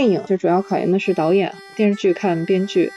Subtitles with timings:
[0.00, 2.90] 电影就主要考验的是导演，电视剧看编剧。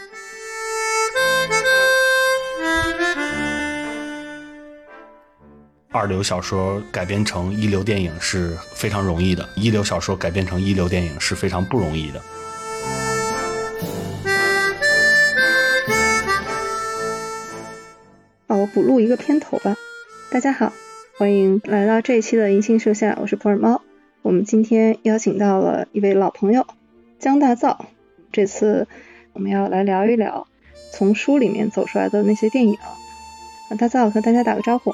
[5.92, 12.22] 二流小说改编成一流电影是非常容易的，一流小说改编成一流电影是非常不容易的。
[18.48, 19.76] 啊，我补录一个片头吧。
[20.32, 20.72] 大家好，
[21.18, 23.82] 欢迎来到这一期的银杏树下，我是普洱猫。
[24.22, 26.66] 我们今天邀请到了一位老朋友
[27.24, 27.86] 江大造，
[28.34, 28.86] 这次
[29.32, 30.46] 我们要来聊一聊
[30.92, 32.78] 从书里面走出来的那些电影。
[33.78, 34.94] 大造和大家打个招呼。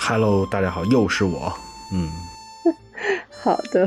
[0.00, 1.52] Hello，大家好，又是我。
[1.92, 2.10] 嗯，
[3.28, 3.86] 好的。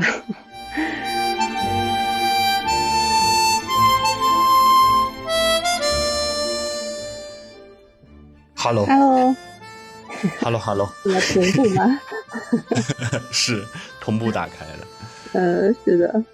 [8.54, 9.34] Hello，Hello。
[10.40, 10.88] Hello，Hello。
[11.04, 12.00] 要同步吗？
[13.32, 13.66] 是
[14.00, 14.86] 同步打开的。
[15.32, 16.24] 呃，是的。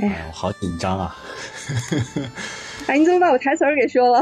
[0.00, 1.16] 哎呀，我好紧张啊！
[2.86, 4.20] 哎，你怎么把我台词儿给说了？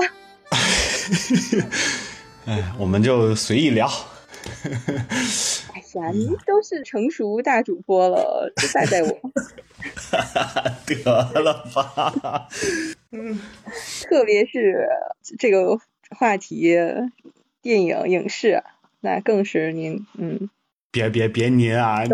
[2.47, 3.89] 哎，我们就随意聊。
[5.75, 9.21] 哎呀，您都是成熟大主播了，就带带我。
[10.87, 12.49] 得了吧。
[13.13, 13.41] 嗯，
[14.03, 14.89] 特别是
[15.39, 15.79] 这个
[16.11, 16.77] 话题，
[17.63, 18.63] 电影影视，
[19.01, 20.51] 那更是您嗯。
[20.91, 22.03] 别别别您啊！
[22.05, 22.09] 你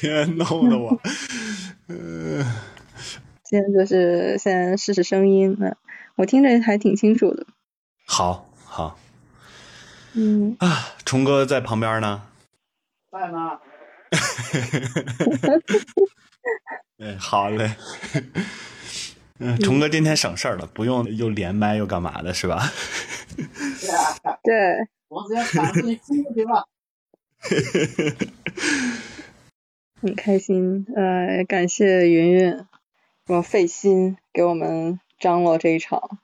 [0.00, 1.00] 别弄得我。
[1.92, 2.44] 嗯。
[3.44, 5.76] 现在就是先试试声音，嗯
[6.16, 7.46] 我听着还挺清楚的。
[8.06, 8.98] 好，好。
[10.14, 12.22] 嗯啊，虫哥在旁边呢。
[13.10, 13.58] 在呢。
[16.98, 17.74] 哎，好嘞。
[19.38, 22.62] 嗯，虫哥今天省事儿了，不用又连麦又干嘛的，是吧？
[24.44, 24.88] 对。
[25.08, 26.66] 我只要打听就行了。
[30.02, 32.66] 很开心，呃，感谢云云，
[33.24, 36.18] 这么费心给我们张罗这一场，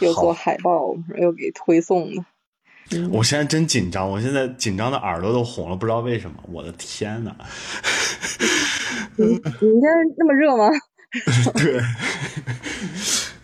[0.00, 2.24] 又做海报，又给推送的。
[3.12, 6.42] 我现在真紧张，我现在紧张的耳朵都红了，不知道为什么。
[6.50, 7.36] 我的天呐。
[9.14, 10.68] 你你现在那么热吗？
[11.54, 11.80] 对。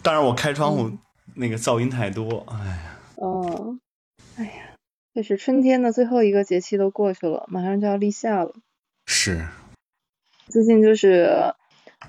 [0.03, 0.91] 但是我开窗户，
[1.37, 2.45] 那个噪音太多。
[2.51, 2.99] 哎呀。
[3.15, 3.79] 哦。
[4.37, 4.51] 哎呀，
[5.15, 8.53] 这是春天的最后一个节气都过去了，马上就要立夏了。
[9.07, 9.47] 是。
[10.49, 11.55] 最近就是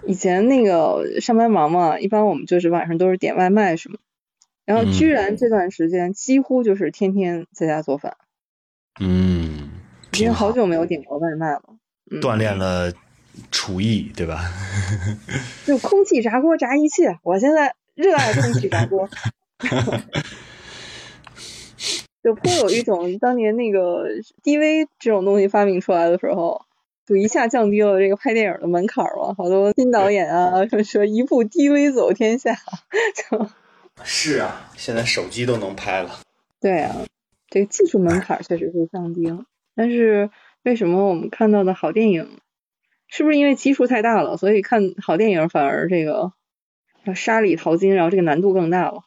[0.06, 3.98] 以前那个上班忙嘛，一般我们就是晚上都是点外卖，什么？
[4.66, 8.18] 然后居然这段时间几乎就是天天在家做饭，
[9.00, 9.72] 嗯，
[10.12, 11.64] 已经好久没有点过外卖了，
[12.22, 12.92] 锻炼了
[13.50, 14.52] 厨艺，对吧？
[15.66, 19.10] 就空气炸锅炸一切，我现在热爱空气炸锅，
[22.22, 24.10] 就颇有一种当年那个
[24.44, 26.66] DV 这种东西发明出来的时候，
[27.08, 32.54] 就一下降低了这个拍电影的门槛嘛，好多新导演啊，说一部 DV 走天下，
[33.16, 33.50] 就。
[34.04, 36.20] 是啊，现在手机都能拍了。
[36.60, 36.96] 对啊，
[37.50, 39.46] 这个技术门槛确实是降低了。
[39.74, 40.30] 但是
[40.64, 42.40] 为什么我们看到的好电影，
[43.08, 46.34] 是不是因为基数太大了，所以看好电影反而这个
[47.06, 49.04] 要沙里淘金，然后这个难度更大了？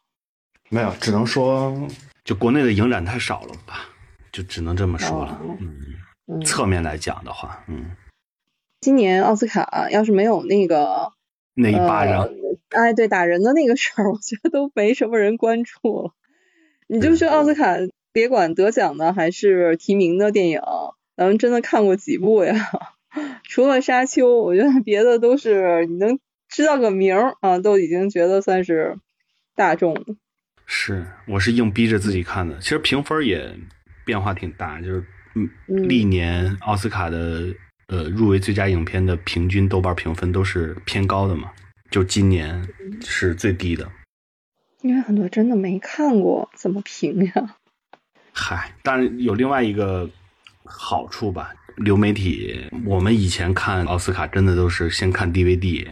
[0.71, 1.89] 没有，只能说
[2.25, 3.91] 就国内的影展太少了吧，
[4.33, 5.41] 就只能这么说了。
[5.60, 5.81] 嗯，
[6.45, 7.97] 侧面来讲的话，嗯，
[8.81, 11.13] 今年奥斯卡要是没有那个
[11.55, 12.29] 那一巴掌。
[12.71, 16.15] 哎，对打人的那个事儿，我觉得都没什么人关注了。
[16.87, 17.77] 你就说奥斯卡，
[18.13, 20.61] 别管得奖的还是提名的电影，
[21.17, 22.55] 咱们真的看过几部呀？
[23.43, 28.97] 除了《沙丘》，我觉得别的都是你能知道个名儿啊，都已经觉得算是
[29.57, 29.97] 大众。
[30.65, 32.59] 是，我是硬逼着自己看的。
[32.61, 33.53] 其实评分也
[34.05, 35.05] 变化挺大，就是
[35.35, 37.55] 嗯，历年奥斯卡的
[37.89, 41.51] 呃入围最佳影片的平均豆瓣评分都是偏高的嘛。
[41.91, 42.69] 就今年
[43.05, 43.91] 是最低的，
[44.83, 47.57] 因为很多真的没看过，怎么评呀？
[48.33, 50.09] 嗨，当然有另外一个
[50.65, 51.53] 好处吧。
[51.77, 55.89] 流媒体，我们以前看奥斯卡真的都是先看 DVD，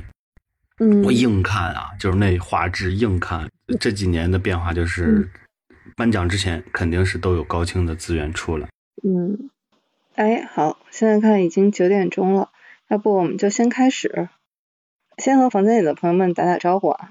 [0.79, 3.49] 嗯，我硬看啊，就是那画质硬看。
[3.81, 5.29] 这几年的变化就是，
[5.97, 8.69] 颁奖之前肯定是都有高清的资源出来。
[9.03, 9.51] 嗯，
[10.15, 12.51] 哎，好，现在看已经九点钟了，
[12.89, 14.29] 要不我们就先开始。
[15.19, 17.11] 先和房间里的朋友们打打招呼啊！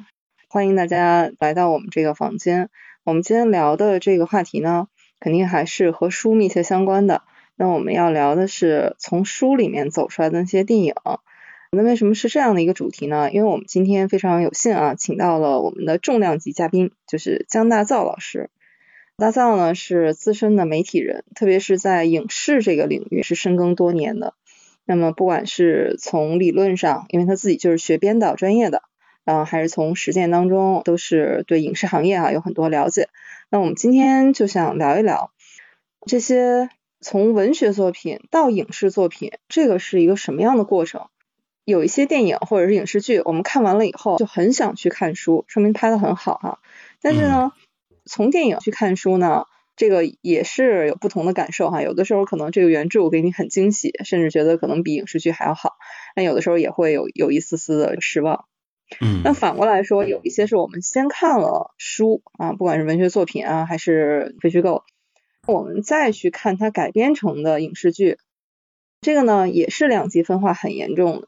[0.50, 2.70] 欢迎大家来到我们这个房间。
[3.04, 4.88] 我们今天聊的这个话题呢，
[5.20, 7.24] 肯定还是和书密切相关的。
[7.56, 10.94] 那我们要聊的是从书里面走出来的那些电影。
[11.72, 13.32] 那为什么是这样的一个主题呢？
[13.32, 18.50] 因为我们今天非常有幸啊，请到了我们的重量级嘉宾，就是江大造老师。
[19.18, 24.36] 大造呢是资深的媒体人，特别是在影视这个领域是深耕多年的。
[24.86, 28.84] 那么不管是从理论上，因为他自己就是学编导专业的，
[29.26, 33.10] 然后还是从实践当中，都是对影视行业啊有很多了解。
[33.50, 35.32] 那我们今天就想聊一聊
[36.06, 36.70] 这些
[37.02, 41.08] 从文学作品到影视作品，这个是一个什么样的过程？
[41.66, 46.60] 有一些电影或者是影视剧，我们看完了以后就很想去看书，说明拍的很好哈。
[47.02, 47.52] 但是呢，
[48.08, 49.44] 从电影去看书呢？
[49.76, 55.74] 这个也是有不同的感受哈，有的时候可能这个原著给你很惊喜，甚至觉得可能比影视剧还要好，
[56.16, 58.46] 但有的时候也会有有一丝丝的失望。
[59.00, 64.84] 嗯，那反过来说，有一些是我们先看了书啊，不管是文学作品啊，还是非虚构，
[65.46, 68.18] 我们再去看它改编成的影视剧，
[69.02, 71.28] 这个呢也是两极分化很严重的。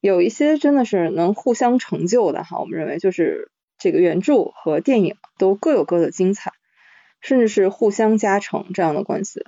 [0.00, 3.50] 有一些真的是能互相成就的哈，我们认为就是
[3.82, 6.52] 这个原著和电影都各有各的精彩。
[7.24, 9.44] 甚至是互相加成这样的关系，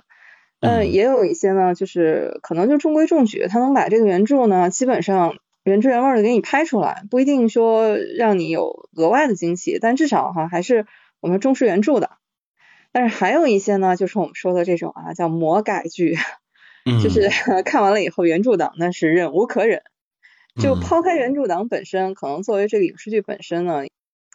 [0.61, 10.87] 嗯，也有一些呢，就是可能就中规中矩，他能把这个原著呢，基本上原汁原味的给你拍出来，不一定说让你有额外的惊喜，但至少哈还是
[11.19, 12.11] 我们重视原著的。
[12.93, 16.17] 但是还有一些呢，就是我们说的这种啊，叫魔改剧，
[17.03, 17.29] 就是
[17.67, 19.83] 看完了以后原著党那是忍无可忍，
[20.63, 23.83] 就抛开原著党本身，可能作为这个影视剧本身呢。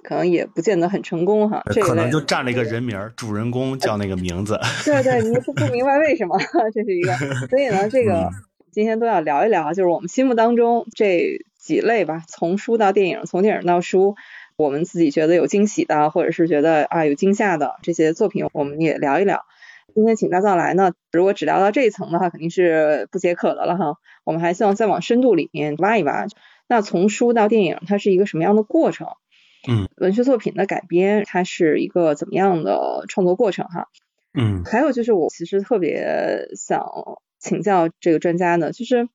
[0.04, 4.60] 可能也不见得很成功哈，这可能就占了一个人名，主人公叫那个名字。
[4.86, 6.38] 对对，你不不明白为什么，
[6.74, 7.14] 这是一个。
[7.50, 8.30] 所以呢，这个
[8.72, 14.16] 今天都要聊一聊，就是我们心目当中这几类吧，从书到电影，从电影到书，
[14.56, 19.42] 我们自己觉得有惊喜的，或者是觉得啊有惊吓的这些作品，我们也聊一聊。
[19.96, 23.96] 今天请大造来呢，如果只聊到这一层的话，肯定是不解渴的了哈。
[24.24, 26.28] 我们还希望再往深度里面挖一挖。
[26.68, 29.08] 那从书到电影，它是一个什么样的过程？
[29.68, 33.88] 嗯，文学作品的改编，它是一个怎么样的创作过程哈？
[34.34, 36.86] 嗯，还有就是我其实特别想
[37.40, 39.10] 请教这个专家呢，就是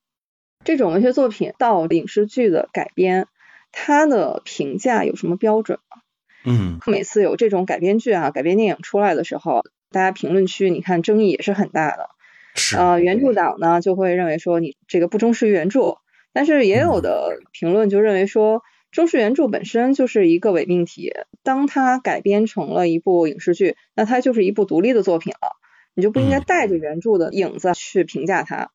[0.63, 3.27] 这种文学作品到影视剧的改编，
[3.71, 6.01] 它的评价有什么标准吗？
[6.45, 12.09] 嗯，每次有这种改编剧啊、改编电影出来的时候，大家评论区你看争议也是很大的。
[12.53, 12.77] 是。
[12.77, 15.97] 呃，原著党呢就会认为说你这个不忠实于原著，
[16.33, 18.61] 但是也有的评论就认为说。
[18.95, 21.11] 忠实原著本身就是一个伪命题，
[21.43, 25.57] 当它改编成了一部影视剧，那它就是一部独立的作品了，
[25.95, 28.71] 你就不应该带着原著的影子去评价它。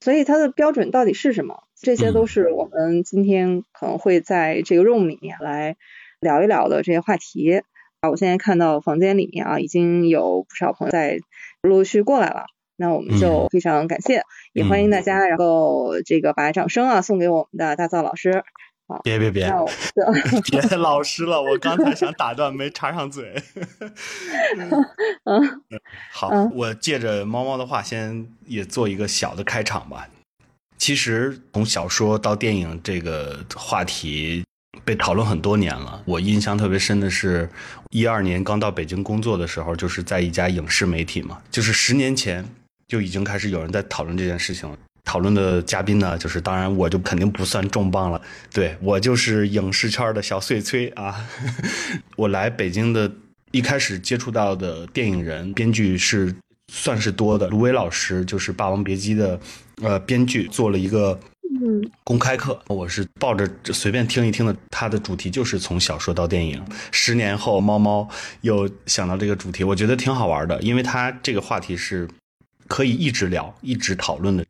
[0.00, 1.64] 所以它的标准到底是什么？
[1.78, 5.76] 这些都是我们今天可能会在这个 room 里面来
[6.20, 7.60] 聊一聊的这些话题。
[8.00, 11.18] 啊，我现在看到房间里面啊，已经有不少朋友在
[11.60, 12.46] 陆陆续过来了，
[12.76, 14.22] 那我们就非常感谢，
[14.54, 18.42] 也欢迎大家，然后这个把掌声啊送给我们的大造老师。
[19.02, 19.52] 别别别，
[20.50, 23.34] 别 老师了，我刚才想打断，没插上嘴。
[25.24, 25.62] 嗯，
[26.12, 30.08] 好，我借着猫猫的话，先也做一个小的开场吧。
[30.78, 34.42] 其实从小说到电影这个话题
[34.84, 36.02] 被讨论很多年了。
[36.06, 37.48] 我印象特别深的是，
[37.90, 42.44] 一二年刚到北京工作的时候，就是在一家影视媒体嘛，就是十年前
[42.88, 44.78] 就已经开始有人在讨论这件事情了。
[45.04, 48.20] 讨论的嘉宾呢，就是当然我就肯定不算重磅了，
[48.52, 51.26] 对我就是影视圈的小碎催啊。
[52.16, 53.10] 我来北京的
[53.50, 56.34] 一开始接触到的电影人、编剧是
[56.72, 57.48] 算是多的。
[57.48, 59.40] 卢伟老师就是《霸王别姬》的
[59.82, 61.18] 呃编剧，做了一个
[61.60, 64.54] 嗯公开课，我是抱着随便听一听的。
[64.70, 66.64] 他的主题就是从小说到电影。
[66.92, 68.08] 十年后，猫猫
[68.42, 72.08] 又想到这个主题，我觉得挺好玩的，因为他这个话题是
[72.68, 74.44] 可以一直聊、一直讨论的。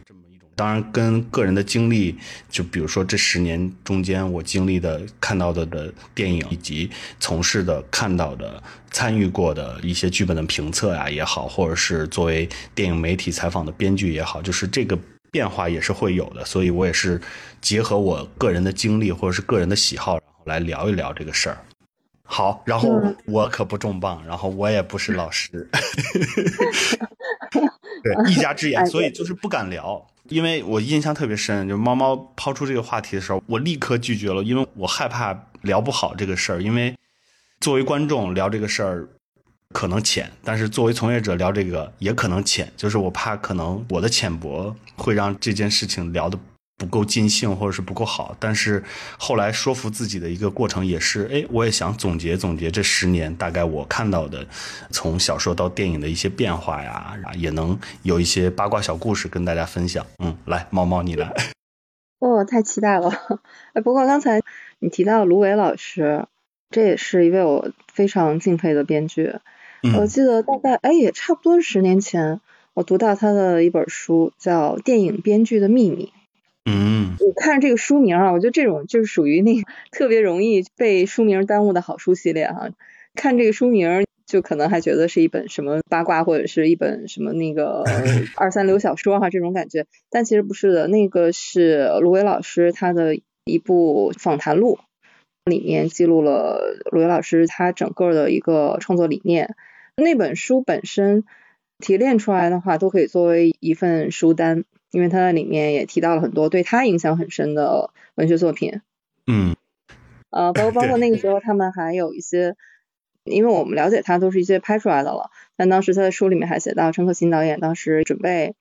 [0.61, 2.19] 当然，跟个人的经历，
[2.50, 14.99] 就比如说这十年中间我经历的、看到的的电影，以及从事的、看到的、参与过的一些剧本的评测呀也好，或者是作为电影媒体采访的编剧也好，就是这个
[15.31, 16.45] 变化也是会有的。
[16.45, 17.19] 所以我也是
[17.62, 21.57] 结合我个人的经历或者是个人的喜好，然后来聊一聊这个事儿。
[22.23, 25.67] 好，然后我可不重磅，然后我也不是老师，
[28.02, 30.07] 对，一家之言， 所以就是不敢聊。
[30.28, 36.62] 因为我印象特别深，就猫猫抛出这个话题的时候，我立刻拒绝了，因为我害怕聊不好这个事儿。
[36.62, 36.95] 因为
[37.61, 39.09] 作为观众聊这个事儿
[39.71, 46.38] 可能浅，但是作为从业者聊这个也可能浅，就是我怕可能我的浅薄会让这件事情聊的。
[46.81, 48.83] 不够尽兴，或者是不够好，但是
[49.19, 54.47] 后来说服自己的一个过程也是，哎，我也想总结总结这十年大概我看到的
[54.89, 60.07] 从小说到电影的一些变化呀，也能有一些八卦小故事跟大家分享。
[60.21, 61.35] 嗯，来，猫猫你来。
[62.19, 63.13] 哦，太期待了。
[63.75, 64.41] 哎，不过刚才
[64.79, 66.25] 你提到芦苇老师，
[66.71, 69.35] 这也是一位我非常敬佩的编剧。
[69.99, 72.41] 我记得大概哎也差不多十年前。
[72.73, 76.07] 我读到他的一本书叫《电影编剧的秘密》。
[76.64, 79.55] 嗯，我看这个书名啊，我觉得这种就是属于那
[79.90, 82.71] 特别容易被书名耽误的好书系列哈。
[83.14, 87.83] 看这个书名，就可能还觉得是一本什么八卦或者是一本什么那个
[88.37, 94.79] 二三流小说哈这种感觉，但其实不是的，那个是芦苇老师他的一部访谈录，
[95.47, 99.57] 里面记录了芦苇老师他整个的一个创作理念。
[99.97, 101.25] 那本书本身
[101.79, 104.64] 提炼出来的话，都可以作为一份书单。
[104.91, 108.81] 因为他在里面也提到了很多对他影响很深的文学作品，
[109.27, 109.55] 嗯，
[110.31, 112.57] 呃，包括 包括那个时候他们还有一些，
[113.25, 118.57] 因为我们了解他都是一些拍出来的了，但当时他的书里面还写到陈可辛导演当时准备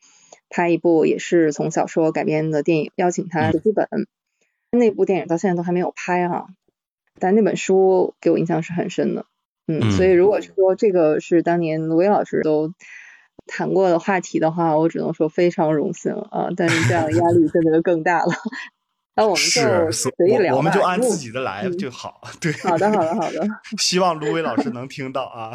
[0.49, 3.87] 拍一部也是从小说改编的电影，邀请他写剧本，
[4.71, 6.45] 那部电影到现在都还没有拍啊，
[7.17, 9.25] 但那本书给我印象是很深的，
[9.67, 12.73] 嗯，所以如果说这个是当年卢威老师都。
[13.49, 16.47] 谈过的话题的话，我只能说非常荣幸啊！
[16.55, 18.33] 但是这样压力真的就更大了。
[19.15, 22.21] 那我们就随意聊我们就按自己的来就好。
[22.39, 23.45] 对，好的，好的，好的。
[23.77, 25.51] 希望芦苇老师能听到啊！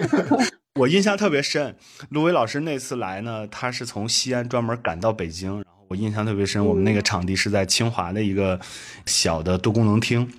[0.80, 1.76] 我印象特别深，
[2.08, 6.64] 芦苇老师那次来呢，他是从西安专门赶到北京，然后我印象特别深。
[6.64, 8.58] 我们那个场地是在清华的一个
[9.04, 10.32] 小的多功能厅。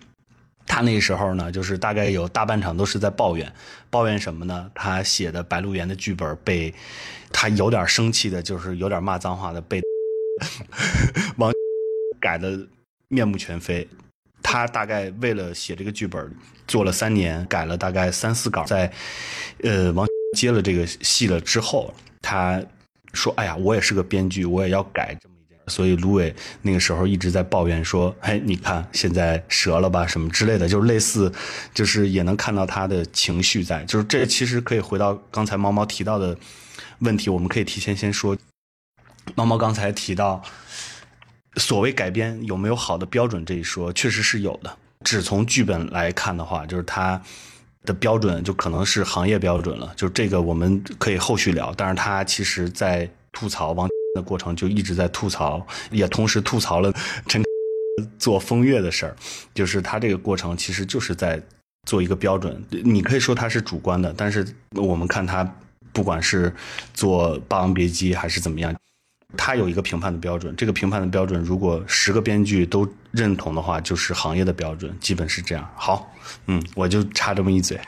[0.69, 3.51] 他那时候呢，就是大概有大半场都是在抱怨，
[3.89, 4.69] 抱怨什么呢？
[4.75, 6.71] 他写的《白鹿原》的剧本被
[7.33, 9.81] 他有点生气的，就是有点骂脏话的，被
[11.37, 11.51] 王
[12.21, 12.57] 改的
[13.07, 13.85] 面目全非。
[14.43, 16.31] 他大概为了写这个剧本，
[16.67, 18.63] 做了三年，改了大概三四稿。
[18.63, 18.89] 在
[19.63, 20.07] 呃王
[20.37, 22.63] 接了这个戏了之后，他
[23.13, 25.17] 说：“哎呀，我也是个编剧，我也要改。”
[25.69, 31.31] 所以芦苇那个时候一直在抱怨说：“嘿，你看现在折了吧，什么之类的，就是类似，
[31.73, 33.83] 就是也能看到他的情绪在。
[33.85, 36.35] 就是这其实可以回到刚才猫猫提到的
[36.99, 38.35] 问题，我们可以提前先说。
[39.35, 40.41] 猫猫刚才提到
[41.57, 44.75] 所谓改编有没有好的标准这一说，确实是有的。
[45.05, 47.21] 只从剧本来看的话，就是它
[47.85, 49.93] 的标准就可能是行业标准了。
[49.95, 51.71] 就是这个我们可以后续聊。
[51.77, 53.87] 但是他其实在吐槽王。
[54.15, 56.93] 的过程就一直在吐槽，也同时吐槽了
[57.27, 57.43] 陈
[58.17, 59.15] 做风月的事儿，
[59.53, 61.41] 就是他这个过程其实就是在
[61.87, 62.63] 做一个标准。
[62.69, 65.43] 你可以说他是主观的，但是我们看他
[65.91, 66.53] 不管是
[66.93, 68.73] 做《霸王别姬》还是怎么样，
[69.35, 70.55] 他有一个评判的标准。
[70.55, 75.69] 这个评判的标准，如果十个编剧都认同的话，就是行业的标准，基本是这样。
[75.75, 76.11] 好，
[76.47, 77.79] 嗯，我就插这么一嘴。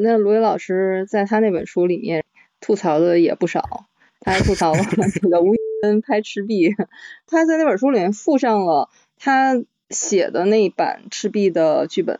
[0.00, 2.24] 那卢伟老师在他那本书里面
[2.60, 3.86] 吐槽的也不少。
[4.26, 5.54] 他还吐槽了那个吴
[5.84, 6.70] 恩拍《赤壁》，
[7.28, 12.18] 他在那本书里面附上了他写的那版《赤壁》的剧本。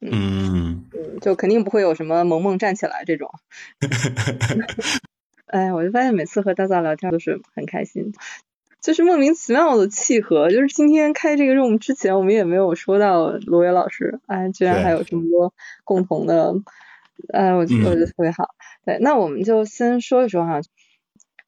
[0.00, 3.30] 嗯嗯，就肯定不会有什么萌萌站起来这种。
[5.46, 8.14] 哎，我就发现每次和大嫂聊天都是很开心，
[8.80, 10.50] 就是莫名其妙的契合。
[10.50, 15.52] 就是今天开这个 room 之前，我们也没有说到罗伟老师，哎，居然还有这么多
[15.84, 16.54] 共同的，
[17.30, 18.48] 哎，我我觉得特别好。
[18.86, 20.62] 对，那我们就先说一说哈。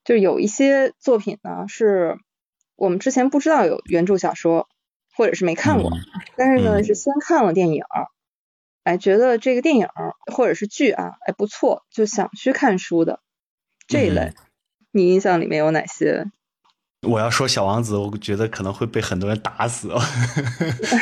[0.05, 2.19] 就有一些作品呢，是
[2.77, 4.69] 我们之前不知道有原著小说，
[5.17, 5.91] 或者是没看过，
[6.37, 7.83] 但是呢是先看了电影，
[8.83, 9.89] 哎，觉得这个电影
[10.33, 13.21] 或者是剧啊，哎不错，就想去看书的
[13.87, 14.35] 这一类，
[14.93, 16.31] 你印象里面有哪些？
[17.07, 20.01] 我要说小王子，我觉得可能会被很多人打死哦。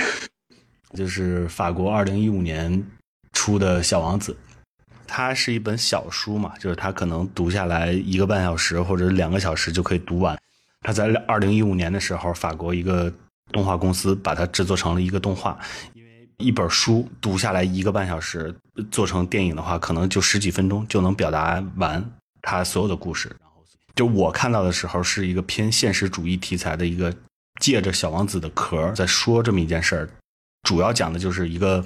[0.95, 2.85] 就是法国二零一五年
[3.33, 4.37] 出的小王子。
[5.15, 10.39] 它是一本小书嘛，就是它可能读下来一个半小时或者两个小时就可以读完。
[10.81, 13.13] 它在二零一五年的时候，法国一个
[13.53, 15.59] 动画公司把它制作成了一个动画。
[15.93, 18.55] 因为一本书读下来一个半小时，
[18.91, 22.03] 做成电影的话，可能就十几分钟就能表达完
[22.41, 23.29] 它所有的故事。
[23.39, 23.63] 然后，
[23.95, 27.15] 就我看到的时候，是一个偏现实主义题材的一个，
[27.61, 30.09] 借着小王子的壳在说这么一件事儿，
[30.63, 31.85] 主要讲的就是一个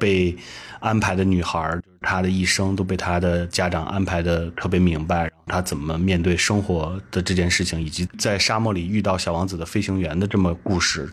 [0.00, 0.36] 被。
[0.80, 11.10] 安排的女孩，就是她的一生都被她的家长安排的特别明白，她怎么面对生活的这件事情，以及在沙漠里遇到小王子的飞行员的这么故事。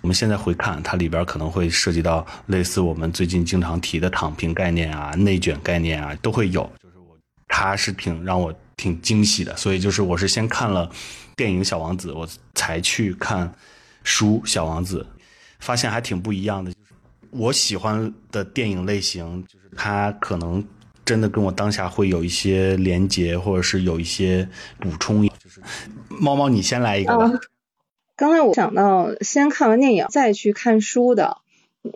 [0.00, 6.62] 我们现在回看，它里边可能会涉及到类似我们最近经常提的躺平概念啊、内卷概念啊，都会有。
[6.82, 7.16] 就是我，
[7.48, 10.90] 他是挺让我挺惊喜的，所以就是我是先看了
[11.36, 13.52] 电影《小王子》，我才去看
[14.02, 15.06] 书《小王子》，
[15.58, 16.72] 发现还挺不一样的。
[17.30, 20.66] 我喜欢的电影类型，就是它可能
[21.04, 25.26] 真的跟我当下会有一些连接，或者是有一些补充。
[25.26, 25.60] 就是
[26.08, 27.30] 猫猫，你先来一个吧。
[28.16, 31.38] 刚才我想到先看完电影再去看书的，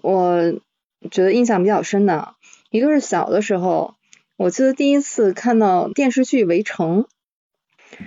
[0.03, 0.55] 我
[1.11, 2.35] 觉得印象比较深的，
[2.71, 3.95] 一个是小的时候，
[4.37, 7.03] 我记得第一次看到电视剧《围城》，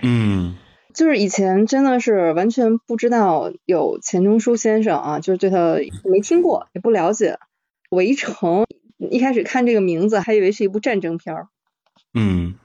[0.01, 0.57] 嗯
[0.97, 7.37] 就是以前真的是完全不知道有钱钟书先生啊，就是对他没听过，也不了解。
[7.95, 8.63] 《围城》
[8.97, 11.49] 一开始看这个名字，还以为是一部战争片儿，
[12.15, 12.55] 嗯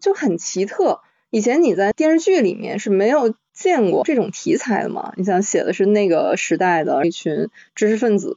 [0.00, 1.00] 就很奇特。
[1.30, 5.12] 以前你在电视剧里面是没有见过这种题材的嘛？
[5.16, 8.36] 你想写的是那个时代的一群知识分子，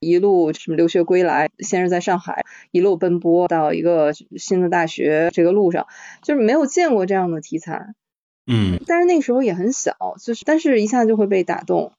[0.00, 5.86] 一路什么留学归来，先是在上海一路奔波到一个新的大学这个路上，
[6.22, 7.92] 就是没有见过这样的题材。
[8.48, 11.92] 嗯但是那个时候也很小，就是但是一下就会被打动，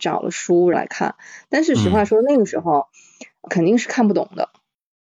[0.00, 1.14] 找了书来看。
[1.50, 2.86] 但是实话说，那个时候
[3.50, 4.48] 肯定是看不懂的。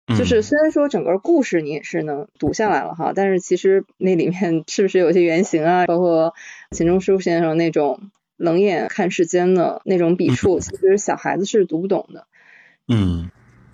[0.09, 6.35] 嗯，就是虽然说整个故事你也是能读下来了哈，但是其实那里面是不是有些原型啊， 包括
[6.73, 12.27] 钱钟书先生那种冷眼看世间的那种笔触，其实小孩子是读不懂的。
[12.89, 13.31] 嗯，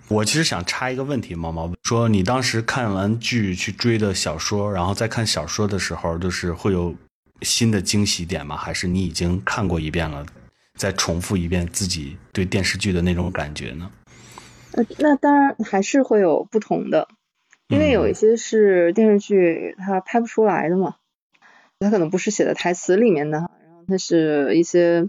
[0.09, 6.93] 我其实想插一个问题，毛毛说你当时看完剧去追的小说，然后再看小说的时候，就是会有
[7.41, 8.55] 新的惊喜点吗？
[8.57, 10.25] 还是你已经看过一遍了，
[10.75, 13.91] 再重复一遍自己对电视剧的那种感觉呢？
[14.73, 17.07] 呃，那当然还是会有不同的，
[17.67, 20.95] 因为有一些是电视剧它拍不出来的嘛，
[21.79, 25.07] 它可能不是写在台词里面的，然后它是一些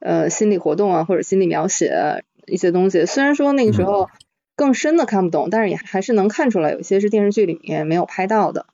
[0.00, 3.06] 呃心理活动啊或者心理描写一些东西。
[3.06, 4.10] 虽然说那个时候
[4.56, 8.66] 更深的看不懂，但是也还是能看出来有些是电视剧里面没有拍到的。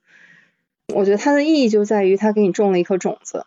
[0.95, 3.47] 我觉得它的意义就在于它给你种了一颗种子，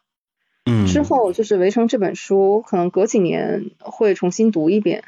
[0.66, 5.04] 嗯，之后就是《围城》这本书，可能隔几年会重新读一遍。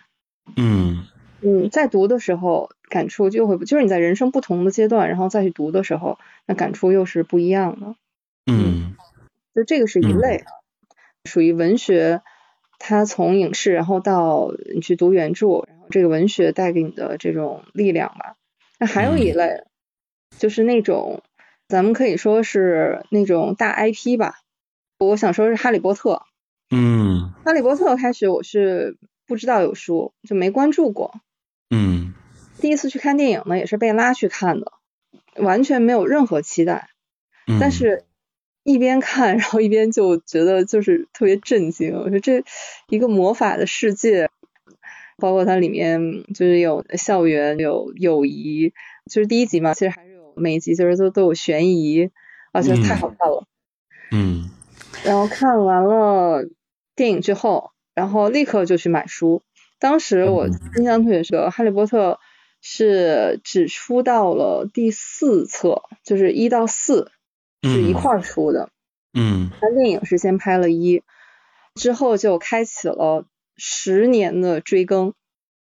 [0.56, 1.06] 嗯
[1.42, 7.96] 嗯，在读的时候感触就会，就是你在人生不同的阶段，然后再去读的时候，那感触又是不一样的。
[8.46, 8.96] 嗯
[9.54, 10.46] 就这个是一类，
[11.26, 12.22] 属于文学，
[12.80, 18.36] 它从影视然后到你去读原著，然后这个文学带给你的这种力量吧。
[18.80, 19.64] 那还有一类，
[20.38, 21.22] 就是那种
[21.68, 24.40] 咱们可以说是那种大 IP 吧。
[25.00, 26.14] 我想说是《哈利波特》，
[26.72, 31.14] 嗯《哈利波特》开始我是不知道有书，就没关注过。
[31.70, 32.14] 嗯
[32.60, 34.72] 第一次去看电影呢，也是被拉去看的，
[35.36, 36.90] 完全没有任何期待，
[37.46, 38.06] 嗯，但是
[38.64, 41.94] 一边看，然后一边就觉得就是特别震惊。
[41.94, 42.44] 我说这
[42.88, 44.32] 一个魔法的世界，
[45.18, 48.74] 包括它里面就是有校园、有友谊，
[49.06, 50.07] 就是第一集嘛，其实还
[50.38, 52.10] 每一集就是都都有悬疑，
[52.52, 53.46] 啊，觉得太好看了。
[54.12, 54.50] 嗯
[55.04, 56.48] 然后看完了
[56.96, 59.44] 电影之后，然后立刻就去买书。
[59.80, 60.48] 当时我
[60.78, 62.14] 印象特别深，《哈利波特》
[62.62, 67.12] 是只出到了第四册，就是一到四
[67.62, 68.70] 是一块儿出的。
[69.14, 71.04] 嗯但电影是先拍了一，
[71.76, 75.14] 之后就开启了十年的追更。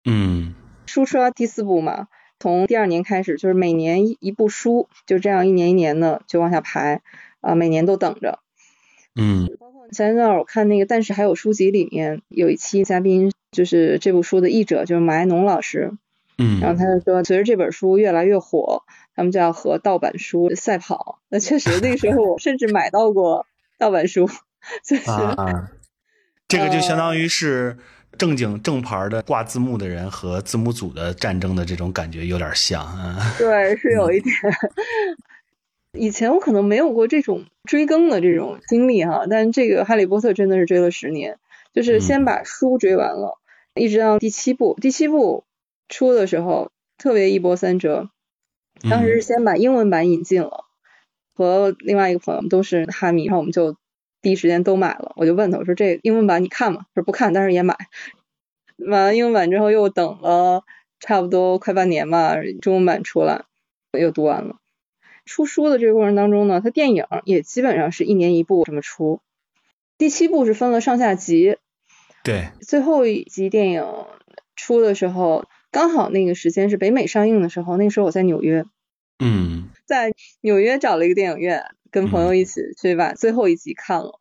[0.05, 0.55] 嗯
[0.87, 2.09] 书出到第四部嘛，
[2.42, 7.00] 从第二年开始就是每年一一部书，就这样一年一年的就往下排，
[7.40, 8.40] 啊、每年都等着。
[9.14, 15.92] 嗯包括前一段我看那个，但是还有书籍里面有一期嘉宾就是这部书的译者，就是马爱农老师，
[16.37, 18.83] 嗯然后嗯他就说，随着这本书越来越火，
[19.14, 21.20] 他们就要和盗版书赛跑。
[21.28, 23.46] 那确实，那个时候我甚至买到过
[23.78, 24.28] 盗版书，
[24.85, 25.70] 就是、啊，
[26.48, 27.76] 这个就相当于是
[28.18, 33.35] 正经正牌的挂字幕的人和字幕组的战争的这种感觉有点像啊。
[33.38, 34.33] 对，是有一点。
[35.98, 41.38] 以前我可能没有过这种追更的这种经历哈，但这个《哈利波特》真的是追了十年，
[41.75, 43.38] 就是先把书追完了，
[43.75, 44.79] 一直到第七部。
[44.81, 45.44] 第七部
[45.88, 48.09] 出的时候特别一波三折，
[48.88, 50.64] 当时是先把英文版引进了，
[51.35, 53.77] 和另外一个朋友都是哈迷，然后我们就
[54.23, 55.13] 第一时间都买了。
[55.17, 56.87] 我就问他，我说这英文版你看吗？
[56.95, 57.77] 他说不看，但是也买。
[58.77, 60.63] 买完英文版之后又等了
[60.99, 63.45] 差不多快半年吧，中文版出来
[63.93, 64.57] 我又读完了。
[65.25, 69.21] 出书的这个过程当中呢，它电影也基本上是一年一部这么出。
[69.99, 71.59] 第七部是分了上下集，
[72.25, 73.87] 对，最后一集电影
[74.57, 78.65] 出的时候，刚好那个时间是北美上映的时候，那个时候我在纽约，
[79.21, 84.18] 嗯在纽约找了一个电影院，跟朋友一起去把最后一集看了。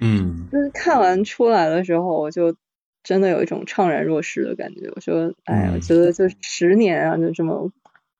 [0.00, 2.54] 嗯就是看完出来的时候，我就
[3.02, 4.90] 真的有一种怅然若失的感觉。
[4.94, 7.72] 我说，哎，嗯我觉得就十年啊，就这么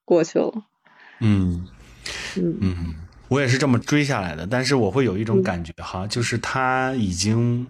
[0.04, 0.52] 过去了。
[1.20, 1.68] 嗯
[2.36, 2.94] 嗯嗯，
[3.28, 7.66] 我也是这么追下来的，但是我会有一种感觉哈，就是他已经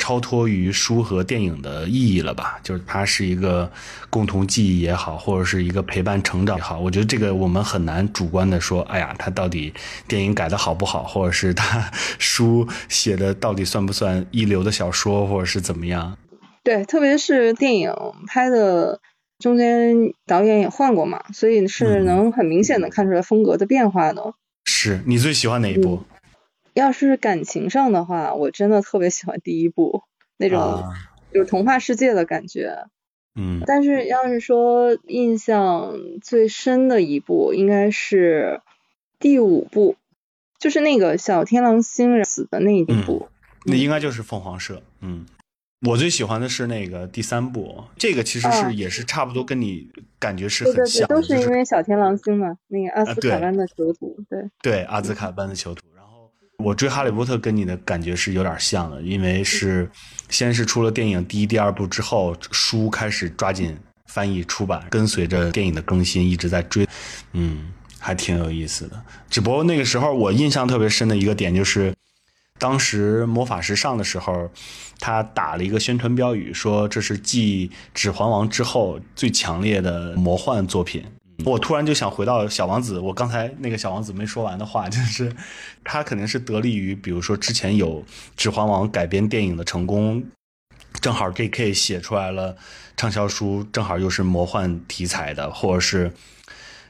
[0.00, 2.58] 超脱于书和电影的意义了吧？
[2.64, 3.70] 就是它是一个
[4.08, 9.72] 共同记忆也好，或者是一个陪伴成长也好，我觉得这个我们很难主观的说，哎呀，它到底
[10.08, 16.16] 电影改的好不好，或者是它书写的到底算不算一流的小说，或者是怎么样？
[16.64, 17.94] 对，特别是电影
[18.26, 19.00] 拍的
[19.38, 19.94] 中间
[20.26, 24.34] 导演也换过嘛，所以是嗯能很明显的看出来风格的变化的。
[24.64, 26.02] 是你最喜欢哪一部？
[26.74, 30.02] 要是感情上的话，我真的特别喜欢第一部
[30.36, 30.92] 那种啊
[31.32, 32.86] 就是童话世界的感觉。
[33.36, 38.60] 嗯但是要是说印象最深的一部，应该是
[39.20, 39.96] 第五部，
[40.58, 43.28] 就是那个小天狼星死的那一部。
[43.66, 44.82] 那应该就是凤凰社。
[45.00, 45.26] 嗯，
[45.86, 55.82] 我最喜欢的是那个第三部，这个其实是、哦也是差不多跟你感觉是对对对，很像的，都是因为小天狼星嘛，那个阿兹卡班的囚徒，对，对阿兹卡班的囚徒。
[56.62, 59.90] 我追哈利波特跟你的感觉是有点像的，因为是
[60.28, 66.86] 先是出了电影第一、第二部之后，书开始抓紧翻译出版，跟随着电影的更新一直在追，
[67.32, 69.02] 嗯，还挺有意思的。
[69.28, 71.92] 只不过那个时候我印象特别深的一个点就是。
[72.58, 74.50] 当时魔法石上的时候，
[74.98, 81.02] 他打了一个宣传标语，说这是继《指环王》之后最强烈的魔幻作品。
[81.44, 85.34] 我突然就想回到小王子，我刚才那个小王子没说完的话， 就是
[85.84, 88.02] 他肯定是得力于，比如说之前有
[88.36, 90.22] 《指环王》改编电影的成功，
[91.00, 91.72] 正好 J.K.
[91.72, 92.56] 写出来了
[92.96, 96.12] 畅销书，正好又是魔幻题材的，或者是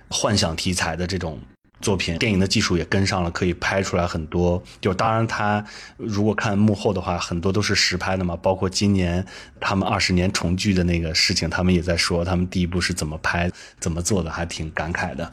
[0.09, 1.39] 幻想题材的这种
[1.81, 4.63] 作品，电影的技术也跟上了，可以拍出来很多。
[4.81, 5.65] 就当然，他
[5.97, 9.25] 如果看幕后的话，很多都是实拍的嘛，包括今年
[9.59, 15.33] 他们二十年重聚的那个事情，他们也在说他们第一部是怎么拍、怎么做的，还挺感慨的。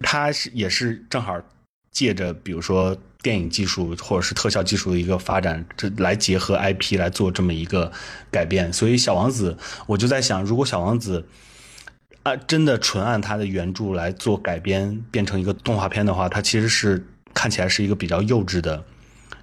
[0.00, 1.40] 他是也是正好
[1.92, 7.92] 借着比如说电影技术或者是特效技术的一个发展，这来结合 IP 来做这么一个
[8.32, 8.72] 改变。
[8.72, 11.24] 所以小王子，我就在想，如果小王子。
[12.24, 18.82] 啊，真的纯按他的原著来做改编，变成一个动画片的话，它其实是看起来是一个比较幼稚的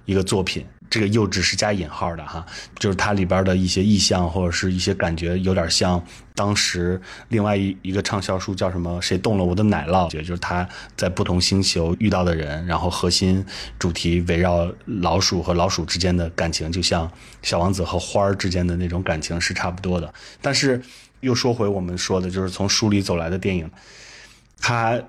[0.04, 0.66] 一个作品。
[0.90, 2.44] 这个幼稚是加引号的哈，
[2.78, 13.42] 就是它里边的一些意象或者是一些感觉，有点像当时另外一一个畅销书叫什么“谁动了我的奶酪”，就是他在不同星球遇到的人，然后核心
[13.78, 17.10] 主题围绕老鼠和老鼠之间的感情，就像
[17.42, 20.12] 小王子和花儿之间的那种感情是差不多的。
[20.42, 20.82] 但是
[21.22, 23.68] 又说回我们说的，就是从书里走来的电影，
[24.60, 25.00] 它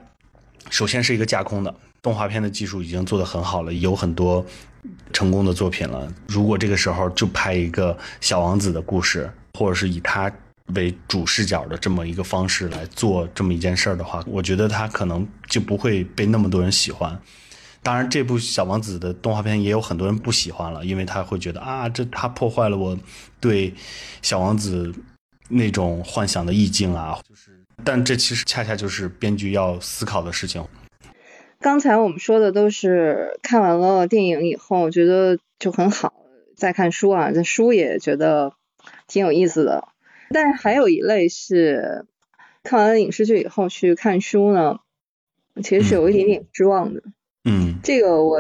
[0.70, 4.46] 首先是一个架空的动画片的技术已经做得很好了，有很多
[5.12, 6.12] 成功的作品了。
[6.28, 10.32] 如果这个时候就拍一个小王子的故事，或者是以他
[10.76, 17.20] 为主视角的这么一个方式来做这么一件事儿的话，我觉得他可能就不会被那么多人喜欢。
[17.82, 22.98] 当然，这部小王子的动画片也有很多人不喜欢了，因为他会觉得啊，这他破坏了我
[23.42, 23.74] 对
[24.22, 24.94] 小王子
[25.50, 27.20] 那种幻想的意境啊。
[27.28, 30.64] 就是，但这其实恰恰就是编剧要思考的事情。
[31.60, 36.14] 刚才我们说的都是看完了电影以后觉得就很好，
[36.58, 38.54] 再看书啊，这书也觉得
[39.08, 39.88] 挺有意思的。
[40.30, 42.06] 但是还有一类是
[42.64, 44.80] 看完了影视剧以后去看书呢，
[45.64, 47.02] 其实是有一点点失望的。
[47.46, 48.40] 嗯这个我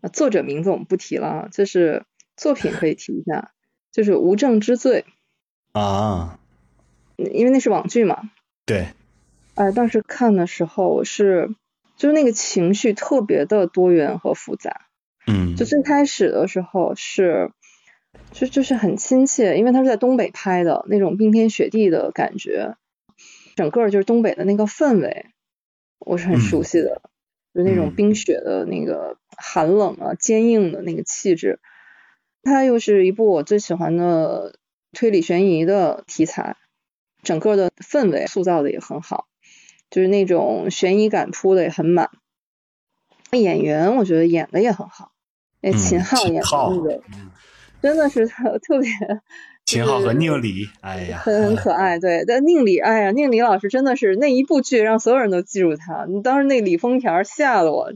[0.00, 2.04] 呃作者名字我们不提了啊，就是
[2.36, 3.50] 作品可以提一下，
[3.90, 5.04] 就是《无证之罪
[5.72, 6.38] 啊，》，
[7.30, 8.30] 因为那是网剧嘛。
[8.66, 8.88] 对，
[9.54, 11.54] 哎，当时看的时候是
[11.96, 14.86] 就是那个情绪特别的多元和复杂。
[15.26, 17.50] 嗯就最开始的时候是，
[18.32, 22.76] 就就是很亲切，因为它是在东北拍的那种冰天雪地的感觉，
[23.54, 25.26] 整个就是东北的那个氛围，
[25.98, 27.02] 我是很熟悉的，
[27.52, 31.60] 就那种嗯冰雪的那个寒冷啊、坚硬的那个气质。
[32.42, 34.57] 它又是一部我最喜欢的
[34.92, 36.56] 推理悬疑的题材，
[37.22, 39.26] 整个的氛围塑造的也很好，
[39.90, 42.10] 就是那种悬疑感铺的也很满。
[43.32, 45.12] 演员我觉得演的也很好，
[45.60, 47.02] 那嗯秦昊演的
[47.80, 48.90] 真的是特特别，
[49.64, 51.98] 秦昊和宁理，哎呀， 很很可爱。
[52.00, 56.04] 对，但宁理，哎呀，宁理老师真的是那一部剧让所有人都记住他。
[56.08, 57.92] 你当时那李丰田吓得我，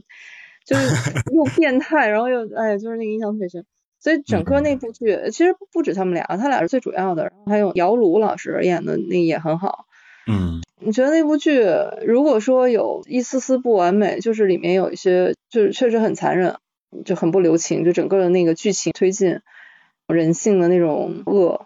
[0.63, 0.85] 就是
[1.33, 3.65] 又变态，然后又哎呀，就是那个印象特别深。
[4.03, 9.85] 所以整个那部剧其实不止他们俩，他俩是最主要的，然后还有姚鲁老师演的那也很好。
[10.27, 11.63] 嗯你觉得那部剧
[12.05, 16.57] 如果说有一丝丝不完美，就是里面有一些就是确实很残忍，
[17.05, 19.39] 就很不留情，就整个的那个剧情推进
[20.07, 21.65] 人性的那种恶，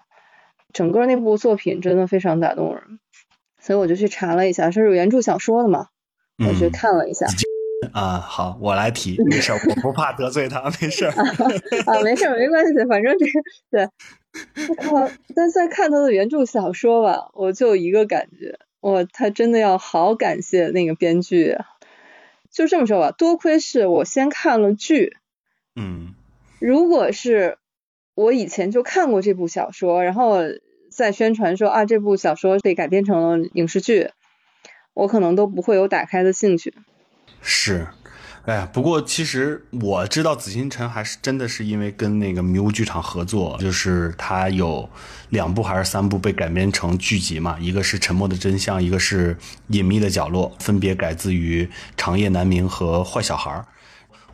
[0.74, 3.00] 整个那部作品真的非常打动人，
[3.60, 5.88] 所以我就去查了一下，是有原著小说的嘛，
[6.48, 7.26] 我去嗯看了一下。
[7.94, 11.12] 啊，好，我来提，没事儿，我不怕得罪他，没事儿。
[11.86, 13.32] 啊，没事儿，没关系，反正这个
[13.70, 13.90] 对。
[14.92, 21.66] 我，但在看他的原著小说吧，我就有一个感觉，我他真的要好感谢那个编剧啊。
[22.52, 25.18] 就这么说吧，多亏是我先看了剧，
[25.76, 26.16] 嗯
[26.60, 27.60] 如果是
[28.16, 30.40] 我以前就看过这部小说，然后
[30.92, 34.10] 再宣传说啊这部小说被改编成了影视剧，
[34.96, 36.74] 我可能都不会有打开的兴趣。
[37.42, 37.88] 是，
[38.46, 44.90] 哎呀，不过其实我知道紫禁城还是真的是因为跟那个迷雾剧场合作，就是它有
[45.30, 49.36] 两部还是三部被改编成剧集嘛，一个是《沉默的真相》，一个是
[49.68, 53.52] 《隐秘的角落》，分别改自于《长夜难明》和《坏小孩》。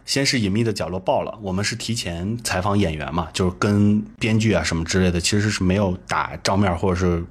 [0.06, 7.24] 先是《隐秘的角落》爆了，我们是提前采访演员嘛，就是跟编剧啊什么之类的，其实是没有打照面或者是。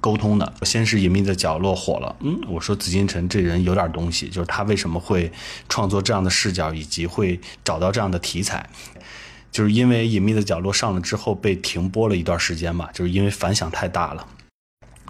[0.00, 5.30] 沟通的，先是隐秘的角落火了，嗯，我说紫禁城这人有点东西，就是他为什么会
[5.68, 8.68] 创作这样的视角，以及会找到这样的题材，
[9.50, 14.26] 就是因为隐秘的角落上了之后被停播了一段时间嘛，就是因为反响太大了。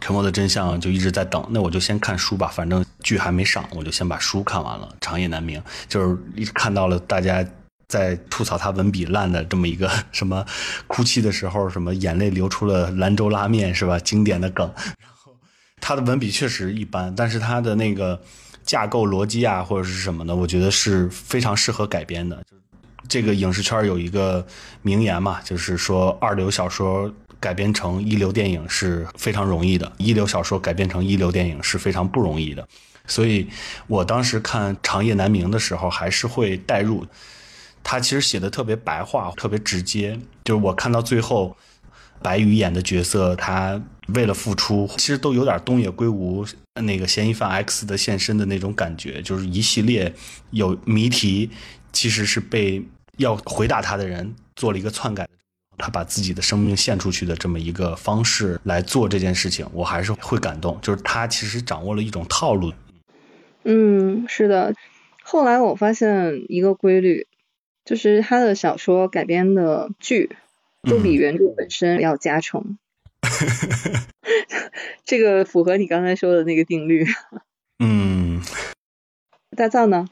[0.00, 4.94] 沉默的真相就一直在等，那我就先看书吧，反正剧还没上，我就先把书看完了。
[5.00, 7.44] 长夜难明，就是一看到了大家。
[7.88, 10.44] 在吐槽他文笔烂的这么一个 什么，
[10.86, 13.98] 哭泣的时候什么眼泪流出了兰州拉面是吧？
[13.98, 14.70] 经典的梗。
[14.76, 15.34] 然后
[15.80, 18.20] 他的文笔确实一般，但是他的那个
[18.62, 22.44] 架构逻辑啊或者是什么的，我觉得是非常适合改编的。
[23.08, 24.46] 这个影视圈有一个
[24.82, 32.68] 名言嘛，就是说二流小说改编成一流电影是非常容易的，一流小说改编成一流电影是非常不容易的。
[33.06, 33.48] 所以
[33.86, 37.06] 我当时看《长夜难明》的时候，还是会代入。
[37.82, 40.18] 他其实写的特别白话，特别直接。
[40.44, 41.56] 就是我看到最后，
[42.22, 43.80] 白宇演的角色，他
[44.14, 46.44] 为了付出，其实都有点东野圭吾
[46.82, 49.22] 那个嫌疑犯 X 的现身的那种感觉。
[49.22, 50.12] 就是一系列
[50.50, 51.50] 有谜题，
[51.92, 52.84] 其实是被
[53.18, 55.28] 要回答他的人做了一个篡改，
[55.76, 60.78] 他把自己的生命献出去的这么一个方式来做这件事情，我还是会感动。
[60.82, 62.72] 就是他其实掌握了一种套路。
[63.64, 64.74] 嗯，是的。
[65.22, 67.27] 后来我发现一个规律。
[67.88, 70.36] 就是他的小说改编的剧，
[70.82, 72.76] 都比原著本身要加成。
[75.06, 77.06] 这个符合你刚才说的那个定律。
[77.82, 78.42] 嗯。
[79.56, 80.06] 大藏呢？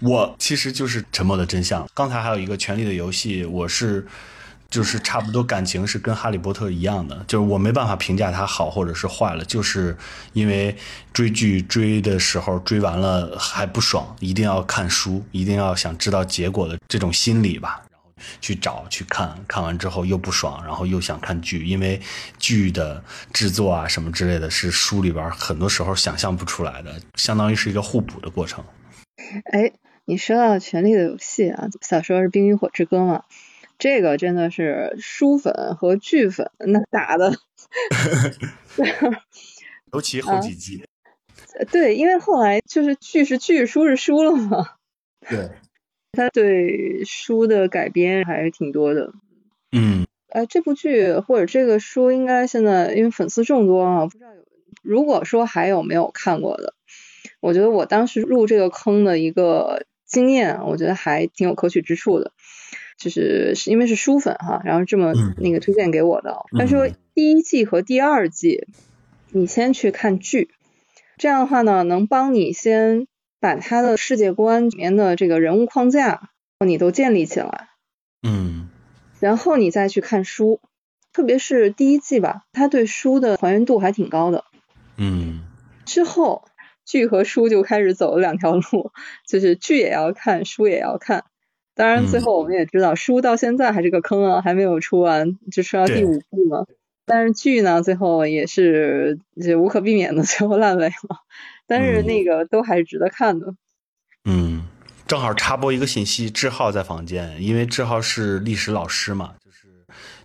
[0.00, 1.84] 我其实就是《沉默的真相》。
[1.92, 4.06] 刚才还有一个《权力的游戏》，我是。
[4.72, 9.94] 就是差不多感情是跟哈利波特一样的，就是我没办法评价它好或者是坏了，就是
[10.32, 10.74] 因为
[11.12, 22.00] 追剧追的时候追完了还不爽，一定要看书，一定要想知道结果的这种心理吧，然后去找去看看完之后又不爽，然后又想看剧，因为
[22.38, 28.64] 剧的制作啊什么之类的是书里边很多时候想象不出来的，相当于是一个互补的过程。
[29.52, 29.70] 哎，
[30.06, 33.24] 你说到《权力的游戏》啊，小说是《冰与火之歌》嘛？
[33.82, 37.32] 这个真的是书粉和剧粉那打的，
[39.92, 40.84] 尤其后几集。
[41.72, 44.64] 对，因为后来就是剧是剧，书是书了嘛。
[45.28, 45.50] 对。
[46.12, 49.12] 他对书的改编还是挺多的。
[49.72, 50.06] 嗯。
[50.28, 54.44] 哎，这部剧或者这个书，应该现在因为粉丝众多啊，不知道有。
[54.84, 56.74] 如果说还有没有看过的，
[57.40, 62.30] 我觉得我当时入这个坑的一个经验，我觉得还挺有可取之处的。
[63.02, 66.44] 就是是因为是书粉哈，然后这么那个推荐给我的。
[66.56, 68.68] 他说第一季和第二季，
[69.32, 70.50] 你先去看剧，
[71.16, 73.08] 这样的话呢，能帮你先
[73.40, 76.30] 把他的世界观里面的这个人物框架
[76.64, 77.70] 你都建立起来。
[78.22, 78.68] 嗯。
[79.18, 80.60] 然后你再去看书，
[81.12, 84.44] 特别是第一季吧，他对书的还原度还挺高的。
[84.96, 85.40] 嗯。
[85.84, 86.44] 之后
[86.84, 88.92] 剧和书就开始走了两条路，
[89.26, 91.24] 就是剧也要看，书也要看。
[91.74, 96.66] 当然，最后我们也知道，书到现在还是个坑啊，还没有出完，就出到第五部嘛。
[97.06, 100.92] 但是剧呢，最后也是就无可避免的 最后烂尾了。
[101.66, 103.54] 但是那个都还是值得看的。
[104.24, 104.66] 嗯，
[105.06, 109.68] 正好插播一个信息，志浩在房间，因为志浩是历史老师嘛，就是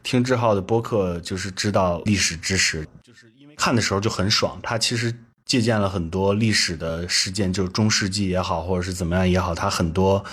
[0.04, 4.60] 听志浩的播客，就是知道历史知识，就是因为看的时候就很爽。
[4.62, 5.14] 他其实。
[5.48, 10.24] 借鉴了很多历史的事件，就是中世纪也好，或者是怎么样也好，他很多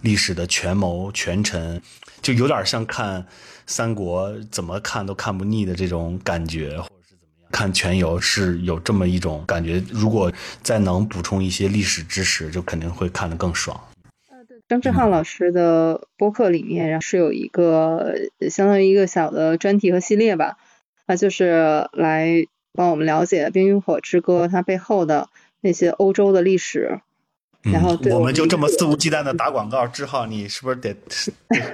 [0.00, 1.80] 历史的权谋权臣，
[2.20, 3.24] 就有点像看
[3.66, 7.50] 三国，怎么看都看不腻的这种感觉，或者是怎么样？
[7.52, 9.80] 看全游是有这么一种感觉。
[9.90, 13.80] 如果再能补充一些历史知识，就肯定会看得更爽。
[14.48, 18.12] 对，张志浩老师的播客里面然后是有一个
[18.50, 20.56] 相当于一个小的专题和系列吧，
[21.06, 22.44] 那就是来。
[22.76, 25.28] 帮我们了解《冰与火之歌》它背后的
[25.60, 26.98] 那些欧洲的历史，
[27.62, 30.96] 然后我们就这么肆无忌惮的打广告，志浩，你是不是得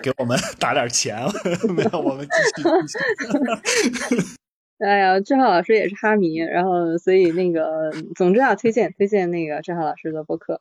[0.02, 1.16] 给我们打点钱？
[1.74, 2.68] 没有，我们继续。
[4.84, 10.60] 哎呀，志浩老师也是哈迷，然后所以那个，总之要推荐推荐那个志浩老师的播客。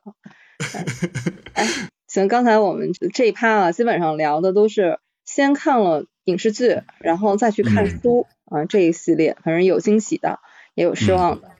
[1.52, 1.66] 哎，
[2.08, 8.26] 行，刚才我们这一趴啊，基本上聊的都是先看了影视剧，然后再去看书。
[8.50, 10.40] 啊，这一系列反正有惊喜的，
[10.74, 11.52] 也有失望的。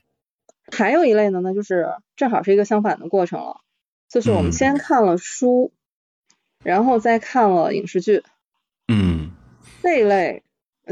[0.71, 3.61] 还有一类呢，那就是正好是一个相反的过程了，
[4.07, 5.73] 就是我们嗯先看了书，
[6.63, 8.23] 然后再看了影视剧
[8.87, 9.31] 嗯，
[9.81, 10.43] 这一类。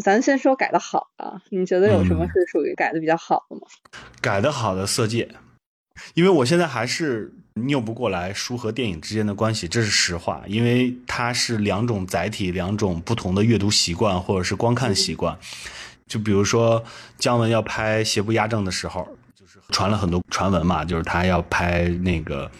[0.03, 3.63] 咱先说改的好的，你觉得有什么嗯是属于改的比较好的吗？
[4.21, 5.27] 改的好的《色戒》，
[6.13, 15.38] 因为我现在还是拗不过来书和电影之间的关系，这是实话，因为它是两种载体，两种不同的阅读习惯或者是观看习惯。
[16.09, 16.83] 就比如说
[17.17, 22.51] 姜文要拍《邪不压正》的时候，就是传了很多传闻嘛，就是他要拍那个。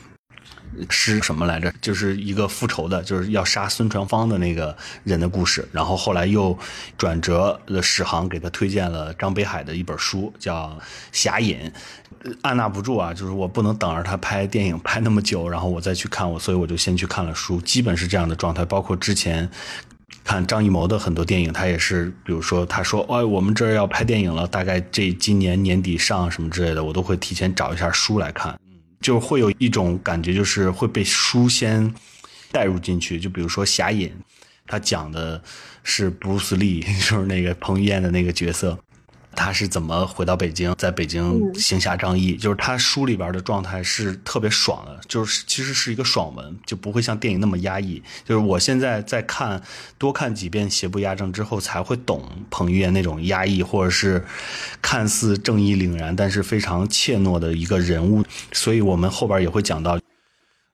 [0.88, 1.73] 是什么来着？
[1.81, 5.67] 就是一个复仇的，就是要杀孙传芳的那个人的故事。
[5.71, 6.57] 然后后来又
[6.95, 10.67] 转折了，史航给他推荐了张北海的一本书，叫
[11.12, 11.57] 《侠隐》。
[12.43, 18.63] 按捺不住啊，就是我不能等着他拍电影拍那么久，然后我再去看我，所以我就先去看了书，基本是这样的状态。
[18.63, 19.49] 包括之前
[20.24, 28.60] 看张艺谋的很多电影，他也是，比如说他说，哎，我们这儿要拍电影了，大概这今年年底上什么之类的，我都会提前找一下书来看。
[29.02, 31.93] 就会有一种感觉，就是会被书先
[32.52, 33.17] 带入进去。
[33.17, 34.10] 就比如说《侠隐》，
[34.67, 35.41] 他讲的
[35.84, 38.78] 是布鲁斯利，就是那个彭于晏的那个角色，
[39.39, 42.36] 他是怎么回到北京，在北京行侠仗义。
[42.36, 48.04] 就是他书里边的状态是特别爽的，就是其实是一个爽文，就不会像电影那么压抑。
[48.25, 49.62] 就是我现在在看
[49.97, 54.21] 多看几遍《邪不压正》之后，才会懂彭于晏那种压抑，或者是
[54.82, 58.23] 看似正义凛然，但是非常怯懦的一个人物。
[58.52, 59.97] 所以我们后边也会讲到。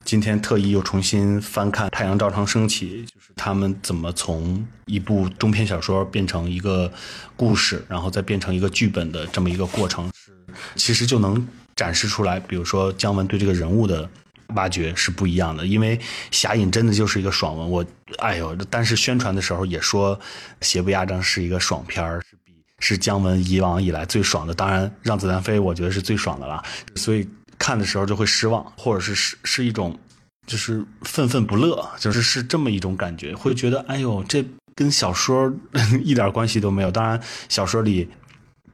[0.05, 6.89] 今天特意又重新翻看《太阳照常升起》，就是他们怎么从一部中篇小说变成一个
[7.35, 10.31] 故事，然后再变成一个剧本的这么一个过程，是
[10.75, 12.39] 其实就能展示出来。
[12.39, 14.07] 比如说姜文对这个人物的
[14.49, 15.97] 挖掘是不一样的，因为
[16.29, 17.67] 《侠隐》真的就是一个爽文。
[17.67, 17.83] 我
[18.19, 20.15] 哎呦，但是宣传的时候也说
[20.61, 24.53] 《邪不压正》是一个爽片儿，是比是姜文以往以来最爽的。
[24.53, 26.63] 当然，《让子弹飞》我觉得是最爽的了，
[26.93, 27.27] 所以。
[27.65, 29.97] 看的时候就会失望，或者是是是一种
[30.45, 35.51] 就是愤愤不乐，就是是这么一种感觉，会觉得哎呦，这跟小说
[36.03, 36.91] 一点关系都没有。
[36.91, 38.07] 当然，小说里，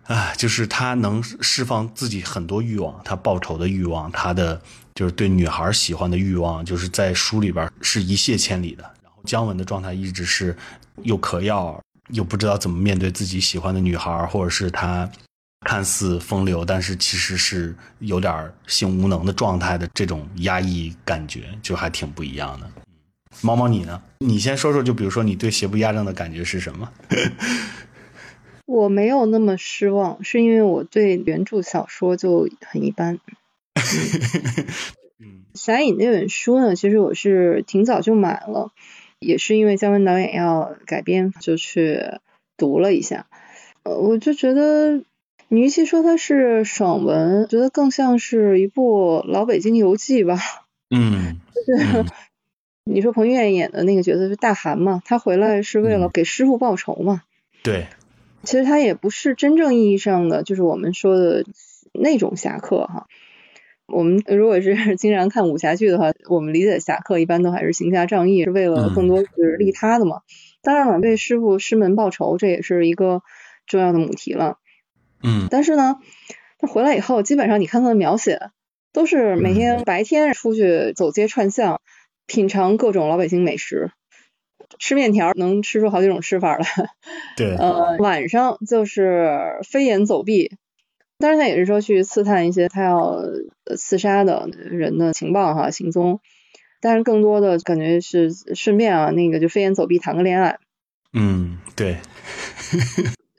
[0.07, 4.61] 啊，就是他能释放自己很多欲望，他报仇的欲望，他的
[4.93, 8.83] 就是对女孩喜欢的欲望，就是在书里边是一泻千里的。
[9.01, 10.53] 然后姜文的状态一直是
[11.03, 15.09] 又嗑药，又不知道怎么面对自己喜欢的女孩，或者是他。
[15.61, 22.67] 看似风流，但是其实是有点性无能的状态的这种压抑感觉，就还挺不一样的。
[23.41, 24.01] 猫猫，你呢？
[24.19, 26.91] 你先说说，就比如说你对邪不压正的感觉是什么？
[28.65, 33.19] 我没有那么失望，是因为我对原著小说就很一般。
[35.19, 38.71] 嗯，《侠影》那本书呢，其实我是挺早就买了，
[39.19, 42.01] 也是因为姜文导演要改编，就去
[42.57, 43.27] 读了一下。
[43.83, 45.03] 呃，我就觉得。
[45.53, 50.37] 你与其说它是爽文，觉得更像是一部老北京游记吧。
[50.89, 52.05] 嗯，就是
[52.85, 57.23] 你说彭于晏演的那个角色是大韩嘛，他回来是为了给师傅报仇嘛。
[57.63, 57.87] 对，
[58.43, 61.43] 其实他也不是真正意义上的，就是我们说的
[61.91, 63.07] 那种侠客哈。
[63.87, 70.21] 我们如果是 经常看武侠剧的话，我们理解侠客一般都还是行侠仗义，是为了更多是利他的嘛。
[70.61, 73.21] 当然了，为师傅师门报仇，这也是一个
[73.67, 74.59] 重要的母题了。
[75.23, 75.97] 嗯，但是呢，
[76.57, 78.49] 他回来以后，基本上你看他的描写，
[78.93, 81.81] 都是每天白天出去走街串巷，
[82.27, 83.91] 品尝各种老北京美食，
[84.79, 86.65] 吃面条能吃出好几种吃法来。
[87.37, 90.57] 对，呃，晚上就是飞檐走壁，
[91.17, 93.21] 当然他也是说去刺探一些他要
[93.77, 96.19] 刺杀的人的情报哈行踪，
[96.81, 100.57] 但是更多的感觉是顺便啊，那个就飞檐走壁谈个恋爱。
[101.13, 101.97] 嗯，对。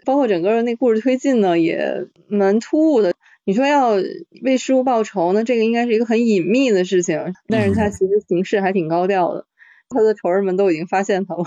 [0.04, 3.14] 包括整个那故事推进呢，也蛮突兀的。
[3.44, 3.94] 你说要
[4.42, 9.46] 为师傅报仇，那这个应该是一个很隐秘的事情，但是他其实行事还挺高调的，
[9.88, 11.44] 他的仇人们都已经发现他了。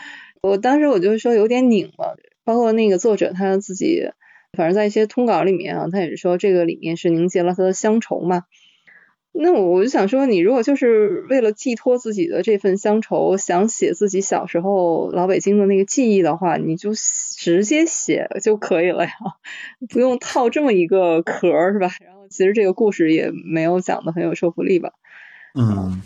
[0.42, 4.10] 我当时我就说有点拧了，包括那个作者他自己，
[4.52, 8.42] 反正在一些通稿里面啊，他也是说这个里面是凝结了他的乡愁嘛。
[9.40, 16.90] 那我就想说，你如果就是为了寄托自己的这份乡愁，想写自己小时候老北京的那个记忆的话，你就
[17.36, 19.12] 直接写就可以了呀，
[19.88, 21.88] 不用套这么一个壳儿，是吧？
[22.04, 24.90] 然后其实这个故事也没有讲的很有说服力吧。
[25.54, 26.02] 嗯，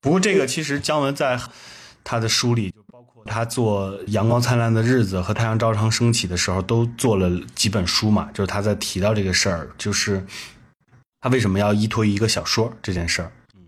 [0.00, 1.36] 不过这个其实姜文在
[2.04, 10.24] 他的书里，就包括他做《阳光灿烂的日子》和《太阳照常升起》的时候，都做了几本书嘛，就是他在提到这个事儿，就是。
[11.22, 13.32] 他为什么要依托于一个小说这件事儿？
[13.54, 13.60] 嗯，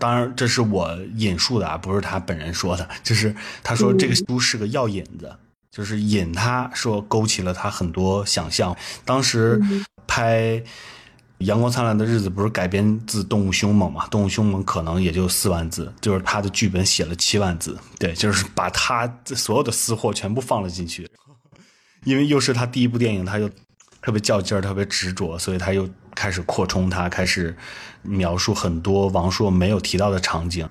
[0.00, 2.88] 当然这是我引述的啊，不是他本人说的。
[3.04, 3.32] 就是
[3.62, 5.36] 他说这个书是个药引子，
[5.70, 8.74] 就是引他说勾起了他很多想象。
[9.04, 9.60] 当时
[10.06, 10.62] 拍
[11.38, 21.08] 阳光灿烂的日子》不是改编自《动物凶猛》嘛，《动物凶猛》可能也就四万字，就是他的剧本写了七万字，对，就是把他所有的私货全部放了进去。
[22.04, 23.50] 因为又是他第一部电影，他又
[24.08, 27.54] 特别较劲儿，特别执着，所以他又开始扩充，他开始
[28.00, 30.66] 描述很多王朔没有提到的场景。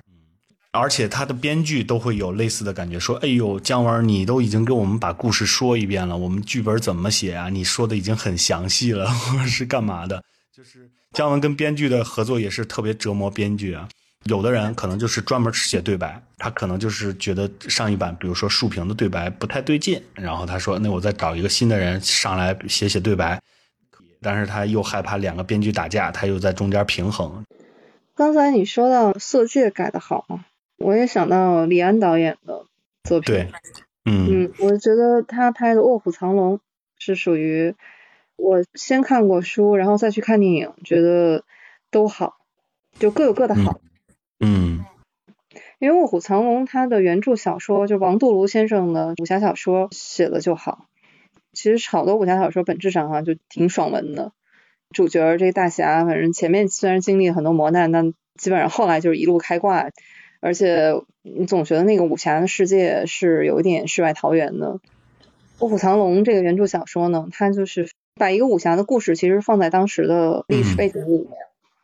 [0.72, 7.48] 而且他的编剧都会有类似的感觉，说：“哎呦，姜文，你都已经给我们把故事说一遍了，我们剧本怎么写啊？
[7.48, 10.20] 你说的已经很详细了， 或者是干嘛的？”
[10.52, 13.88] 就是姜文跟编剧的合作也是特别折磨编剧啊。
[14.24, 23.40] 有的人可能就是专门写对白，他可能就是觉得上一版，比如说竖屏的对白不太对劲，然后他说：“那我再找一个新的人上来写写对白。”
[24.20, 27.44] 但是他又害怕两个编剧打架，他又在中间平衡。
[28.14, 30.26] 刚才你说到《色戒》改的好。
[30.78, 32.64] 我也想到李安导演的
[33.02, 33.52] 作品，对，
[34.04, 36.58] 嗯嗯，我觉得他拍的《卧虎藏龙》
[37.00, 37.74] 是属于
[38.36, 41.42] 我先看过书，然后再去看电影，觉得
[41.90, 42.36] 都好，
[42.96, 43.88] 就各有各的好，嗯，
[44.40, 50.86] 因为《卧虎藏龙》它的原著小说就王杜庐先生的武侠小说写的就好，
[51.52, 54.32] 其实好多武侠小说本质上哈就挺爽文的，
[54.90, 59.90] 主角这大侠反正前面虽然经历很多磨难，但基本上后来就是一路开挂。
[60.40, 64.74] 而且你总觉得那个武侠的世界是有一点世外桃源的。
[65.58, 71.28] 《卧虎藏龙》这个原著小说呢，它就是把一个武侠的故事其实放在当时的历史背景里面。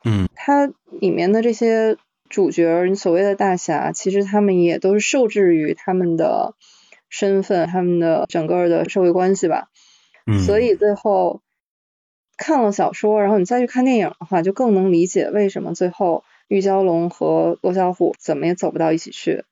[0.04, 0.28] 嗯。
[0.36, 1.96] 它里面的这些
[2.34, 6.54] 主角，你所谓的大侠，其实他们也都是受制于他们的
[7.08, 9.68] 身份、他们的整个的社会关系吧。
[10.26, 10.40] 嗯。
[10.40, 11.40] 所以最后
[12.36, 16.24] 看了小说，然后你再去看电影的话，就更能理解为什么最后。
[16.46, 19.44] 玉娇龙和罗小虎怎么也走不到一起去。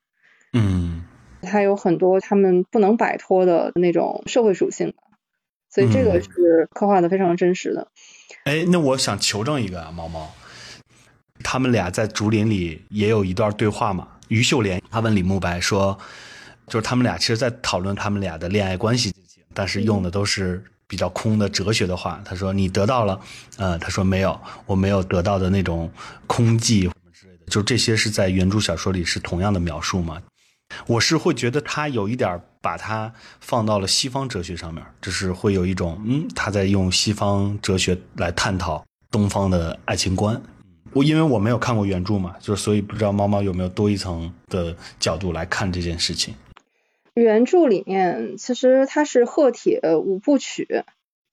[0.52, 1.04] 嗯，
[1.40, 4.92] 他有很多他们不能摆脱的那种社会属性，
[5.70, 7.88] 所以这个是刻画的非常真实的。
[8.44, 10.30] 哎，那我想求证一个啊，猫猫，
[11.42, 14.08] 他们俩在竹林里也有一段对话嘛？
[14.28, 15.98] 于秀莲她问李慕白说，
[16.66, 19.12] 就是他们俩其实在讨论他们俩的恋爱关系，
[19.52, 20.64] 但是用的都是。
[20.88, 23.18] 比较空的哲学的话，他说你得到了，
[23.56, 25.90] 呃，他说没有，我没有得到的那种
[26.26, 26.80] 空寂
[27.14, 30.20] 之类的，就这些是在原著小说里是同样的描述吗？
[30.86, 40.38] 我是会觉得他有一点把它放到了西方哲学上面，就是会有一种嗯，他在用西方哲学来探讨东方的爱情观。
[40.94, 46.34] 我因为我没有看过原著嘛，就是所以不知道猫猫有没有多一层的角度来看这件事情。
[47.14, 50.66] 原著里面其实它是鹤铁五部曲，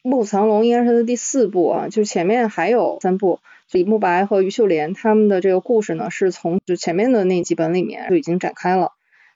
[0.09, 3.39] 《卧虎藏龙》应该是它的第四部啊，就前面还有三部，
[3.71, 8.93] 李慕白和于秀莲他们的这个故事呢，是从就前面的那几本里面就已经展开了。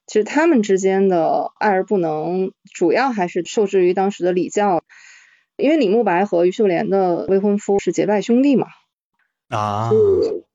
[0.07, 4.83] 其实他们之间的爱而不能，主要还是受制于当时的礼教，
[5.57, 8.67] 因为李慕白和于秀莲的未婚夫是结拜兄弟嘛。
[9.53, 9.91] 啊，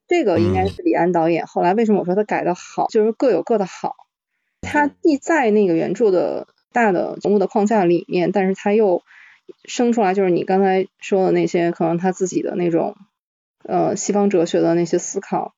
[0.09, 1.47] 这个应该是李安导演。
[1.47, 3.95] 后来为什么我说他改的好，就是各有各的好。
[4.61, 9.03] 他既在那个原著的大的人物的框架里面，但是他又
[9.65, 12.97] 生出来，就是你刚才说的那些，可能他自己的那种
[13.63, 15.55] 呃西方哲学的那些思考，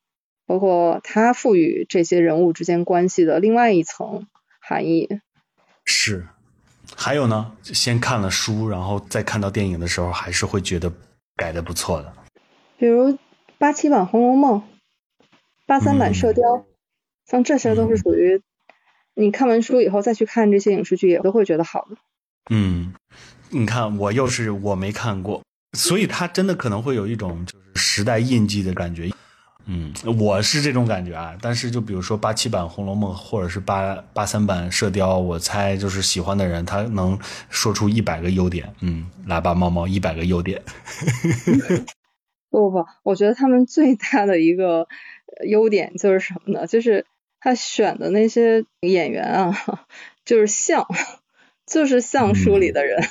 [0.47, 4.27] 包括他赋予这些人物之间关系的另外一层
[4.61, 5.09] 含义。
[5.85, 6.27] 是，
[6.95, 10.93] 还有呢，先看了书，然后再看到电影的时候，还是会觉得
[11.37, 12.13] 改的不错的。
[12.77, 13.17] 比如
[13.61, 14.61] 八七版《红楼梦》，
[15.67, 16.43] 八三版《射雕》，
[17.27, 18.41] 像这些都是属于。
[19.13, 21.97] 你看完书以后再去看这些影视剧，也都会觉得好的。
[22.49, 22.95] 嗯，
[23.51, 25.43] 你看我又是我没看过，
[25.77, 29.11] 所以它真的可能会有一种就是时代印记的感觉。
[29.67, 31.37] 嗯，我是这种感觉啊。
[31.43, 37.19] 但是就比如说八七版《红楼梦》或者是八八三版《射雕》，我猜就是喜欢的人他能
[37.51, 38.75] 说出一百个优点。
[38.81, 40.63] 嗯，喇叭猫猫一百个优点。
[42.51, 44.89] 不不不，我觉得他们最大的一个
[45.49, 46.67] 优点就是什么呢？
[46.67, 47.07] 就是。
[47.43, 49.57] 他选的那些演员啊，
[50.27, 50.87] 就是像，
[51.65, 53.03] 就是像书里的人。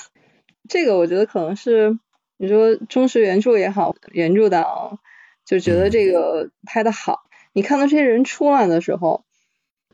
[0.67, 1.97] 这个我觉得可能是
[2.37, 4.99] 你说忠实原著也好，原著党
[5.45, 7.23] 就觉得这个拍的好。
[7.53, 9.25] 你看到这些人出来的时候，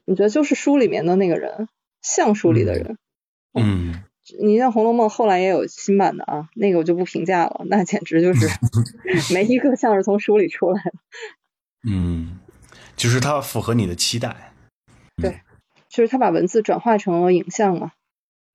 [0.04, 1.70] 你觉得就是书里面的那个人，
[2.02, 2.98] 像书里的人。
[3.54, 4.04] 嗯。
[4.40, 8.48] 你像《红楼梦》后来也有新版的啊，那个我就不评价了，那简直就是
[9.34, 10.94] 没一个像是从书里出来的。
[11.90, 12.40] 嗯。
[12.98, 14.54] 就是它符合你的期待，
[15.22, 15.42] 对，
[15.90, 17.92] 就是它把文字转化成了影像嘛，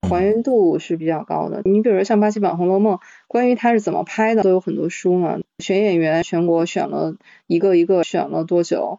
[0.08, 1.60] 还原度是比较高的。
[1.66, 2.96] 你比如说像八七版《红楼梦》，
[3.28, 5.38] 关于它是怎么拍的，都有很多书嘛。
[5.58, 7.16] 选演员，全国选了
[7.46, 8.98] 一个一个，选了多久？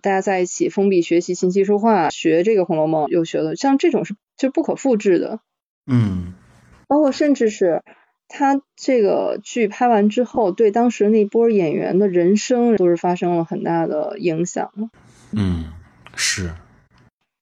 [0.00, 5.40] 大家在一起封闭学习琴棋书画，学这个《红楼梦》，又学了，像这种是就不可复制的。
[5.86, 6.34] 嗯，
[6.86, 7.82] 包括甚至是
[8.28, 14.70] 他这个剧拍完之后，对当时那波演员的人生都是发生了很大的影响。
[15.32, 15.72] 嗯，
[16.14, 16.50] 是。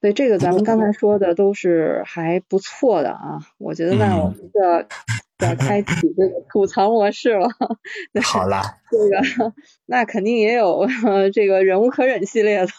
[0.01, 4.61] 所以这个咱们刚才说的都是还不错的啊，我觉得那我们就
[5.45, 7.49] 要开启这个吐槽模式了。
[8.23, 9.53] 好啦，这个
[9.87, 10.87] 那肯定也有
[11.33, 12.73] 这个忍无可忍系列的。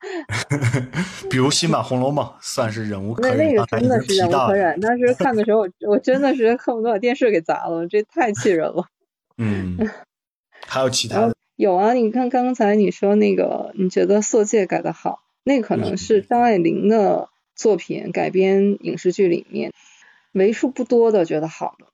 [1.30, 4.80] 比如新版《红楼梦》算是忍无可忍，那那个真的是忍无可忍。
[4.80, 8.86] 当时 看的时候，我我真的是恨不得把电视给砸了，这太气人了。
[9.36, 9.76] 嗯，
[10.66, 11.34] 还有其他的？
[11.56, 19.72] 有啊，你看刚才你说那个，你觉得《色戒》改的好，那可能是张爱玲的作品改编影视剧里面
[20.32, 21.86] 为数不多的觉得好的。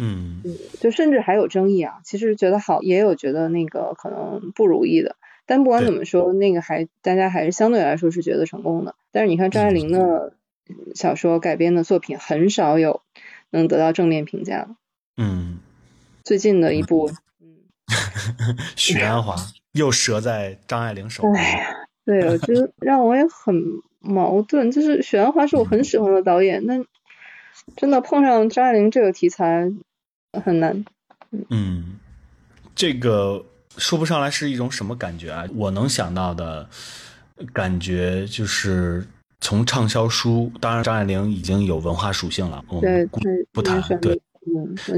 [0.00, 0.42] 嗯，
[0.80, 2.00] 就甚至还有争议啊。
[2.04, 5.16] 其实觉得好，也有觉得那个可能不如意的。
[5.44, 8.94] 但不管怎么说，那个还大家还是相对来说是觉得成功的。
[9.12, 10.32] 但是你看张爱玲的
[10.94, 13.02] 小说改编的作品，很少有
[13.50, 14.76] 能得到正面评价的。
[15.16, 15.58] 嗯，
[16.24, 17.10] 最近的一部，
[17.42, 19.34] 嗯，许鞍华
[19.72, 21.36] 又折在张爱玲手里。
[21.36, 21.66] 哎呀，
[22.06, 23.54] 对，我觉得 让我也很
[23.98, 24.70] 矛盾。
[24.70, 26.84] 就是许鞍华是我很喜欢的导演，那
[27.76, 29.72] 真的碰上张爱玲这个题材
[30.44, 30.84] 很难。
[31.48, 31.96] 嗯，
[32.74, 33.44] 这个。
[33.78, 35.44] 说不上来是一种什么感觉啊！
[35.54, 36.68] 我能想到的
[37.52, 39.06] 感觉就是
[39.40, 43.08] 从畅销书，当然张爱玲已经有文化属性了，我们
[43.52, 43.80] 不谈。
[44.00, 44.20] 对，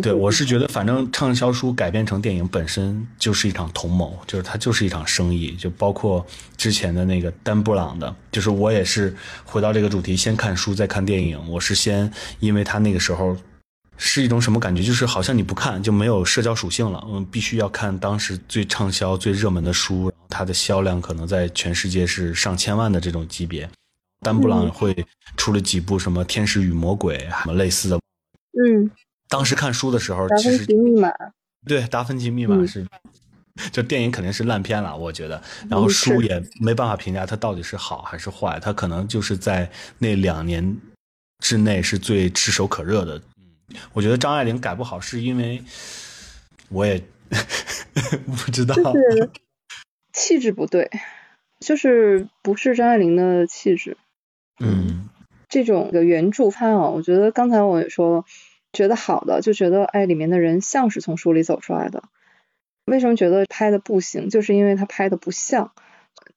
[0.01, 5.55] 对我是觉得，反正畅销书改编成电影本身就是一场同谋，就是它就是一场生意。
[5.55, 6.26] 就包括
[6.57, 9.14] 之前的那个丹布朗的，就是我也是
[9.45, 11.39] 回到这个主题，先看书再看电影。
[11.49, 12.11] 我是先，
[12.41, 13.37] 因为他那个时候。
[13.97, 14.82] 是一种什么感觉？
[14.82, 17.05] 就是好像你不看就没有社交属性了。
[17.09, 23.68] 嗯，必须要看当时最畅销、最热门的书，它的销量可能在全世界是上千万的这种级别。
[24.20, 27.97] 丹布朗会出了几部什么《天使与魔鬼》什么类似的。
[27.97, 28.90] 嗯，
[29.28, 31.09] 当时看书的时候，达芬奇密码。
[31.66, 32.86] 对，达芬奇密码是，
[33.72, 35.43] 就电影肯定是烂片了，我觉得。
[35.68, 40.76] 然后书也没办法评价它到底是好还是坏，它可能就是在那两年
[41.43, 43.20] 之内是最炙手可热的。
[43.93, 45.62] 我觉得张爱玲改不好，是因为
[46.68, 47.03] 我也
[48.27, 49.31] 不知道，就是
[50.12, 50.91] 气质不对，
[51.61, 53.97] 就是不是张爱玲的气质。
[54.61, 55.09] 嗯，
[55.49, 58.25] 这种的原著番啊，我觉得刚才我也说了，
[58.73, 62.05] 觉得好的就觉得哎，里面的人像是从书里走出来的。
[62.85, 64.29] 为什么觉得拍的不行？
[64.29, 65.73] 就是因为他拍的不像。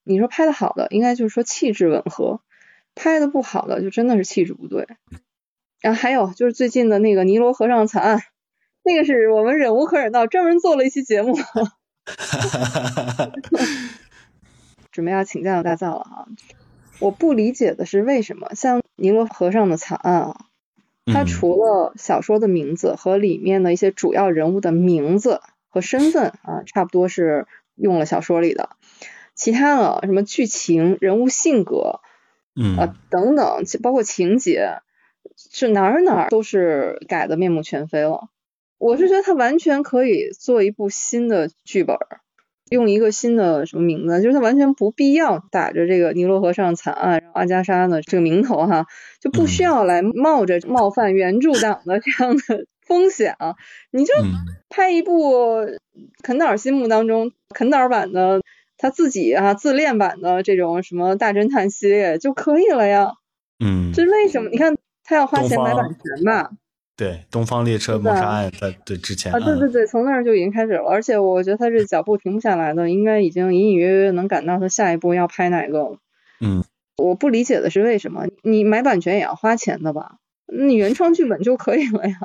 [0.04, 2.40] 你说拍的好的，应该就是说气质吻合；
[2.94, 4.86] 拍的不好的，就真的是气质不对。
[5.86, 8.20] 然后还有就是最近的那个尼罗河上惨案，
[8.82, 11.38] 那个是我们忍无可忍到专门做了一期节目，
[14.90, 16.26] 准备要请教大造了哈。
[16.98, 20.46] 我不理解的是为什么像尼罗河上的惨案啊，
[21.04, 28.70] 它除了小说的名字和里面的一些主要人物的名字和身份啊，差不多是用了小说里的，
[29.36, 32.00] 其他的什么剧情、人物性格，
[32.56, 34.80] 嗯啊等等，包括情节。
[35.50, 38.28] 是哪儿哪儿都是改的面目全非了。
[38.78, 41.96] 我是觉得他完全可以做一部新的剧本，
[42.68, 48.84] 用一个新的什么名字，就是他完全不必要打着这个尼罗河上惨案，然后阿加莎的这个名头哈，
[49.18, 53.54] 就不需要来冒着冒犯原著党的这样的风险啊。
[53.90, 54.12] 你就
[54.68, 55.66] 拍一部
[56.22, 58.42] 肯导心目当中肯导版的
[58.76, 63.12] 他自己啊自恋版的这种什么大侦探系列就可以了呀。
[63.58, 64.50] 嗯，这为什么？
[64.50, 64.76] 你看。
[65.06, 66.50] 他要花钱买版权吧？
[66.96, 70.88] 对，《东方列车谋杀案》在对之前啊，对对对，从那儿就已经开始了。
[70.88, 75.98] 而且我觉得他这脚步停不下来的，应该已经隐隐约约能感到他下一步要拍哪个了。
[76.40, 76.64] 嗯，
[76.96, 80.16] 我不理解的是为什么你买版权也要花钱的吧？
[80.46, 82.16] 你原创剧本就可以了呀。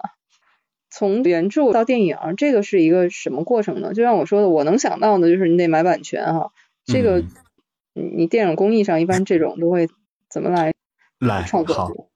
[0.90, 3.94] 从原著到电影，这个是一个什么过程呢？
[3.94, 6.52] 就像我说的，我能想到的就是你得买版权哈。
[6.86, 7.24] 这个
[7.94, 9.90] 你电影工艺上一般这种都会
[10.30, 10.74] 怎么来
[11.20, 12.10] 来创作？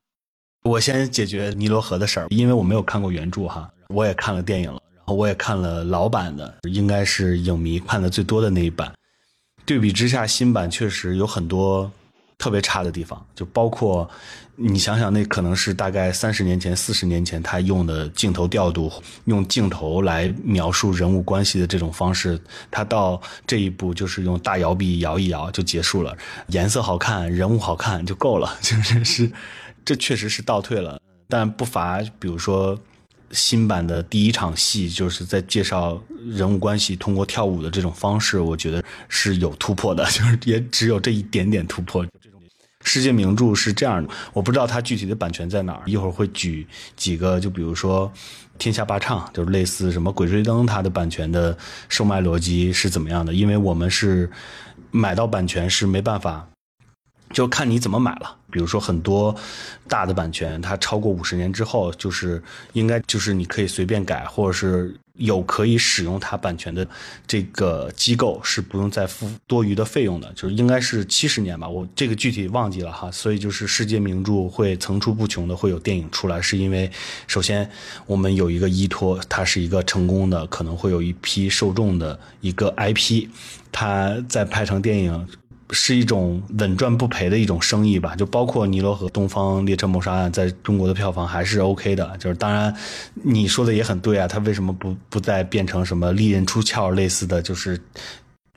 [0.66, 8.92] 我先解决尼罗河的事儿，因为我没有看过原著哈，我也看了电影了，然后我也看了老版的，应该是影迷看的最多的那一版。
[9.64, 11.90] 对比之下，新版确实有很多
[12.40, 14.10] 特别差的地方，就包括
[14.56, 18.92] 你想想，那可能是大概三十年前、四十年前他用的镜头调度，
[19.26, 22.42] 用镜头来描述人物关系的这种方式，
[22.72, 29.32] 他到这一步就是用大摇臂摇一摇就结束了，颜色好看，人物好看就够了， 就是是。
[29.86, 32.78] 这确实是倒退了，但不乏，比如说
[33.32, 42.06] 新版的第一场戏，就是在介绍人物关系，通过跳舞的这种方式，我觉得是有突破的， 就是也只有这一点点突破。
[42.84, 48.12] 世界名著是这样的，我不知道它具体的版权在哪儿，一会儿会举几个，就比如说
[48.60, 51.58] 《天下霸唱》，就是类似什么《鬼吹灯》，它的版权的
[51.90, 53.34] 售卖逻辑是怎么样的？
[53.34, 54.30] 因为我们是
[54.92, 56.48] 买到版权是没办法。
[57.32, 59.36] 就看你怎么买了，比如说很多
[59.88, 62.42] 大的版权，它超过五十年之后，就是
[62.74, 66.88] 应该就是你可以随便改，或者是有可以使用它版权的
[67.26, 73.10] 这个机构是不用再付多余的费用的，就是应该是七十年吧，我这个具体忘记了哈。
[73.12, 76.90] 所以就是世界名著会层出不穷的会有电影出来，是因为
[77.28, 77.70] 首先
[78.06, 83.28] 我们有一个依托，它是一个成功的，可能会有一批受众的一个 IP，
[83.72, 85.28] 它再拍成电影。
[85.72, 92.16] 是一种稳赚不赔的一种生意吧，就包括《尼罗河东方列车谋杀案》在中国的票房还是 OK 的。
[92.18, 92.76] 就是当然，
[93.14, 97.80] 你说的也很对啊，他为什么不不再变成什么利刃出鞘类似的就是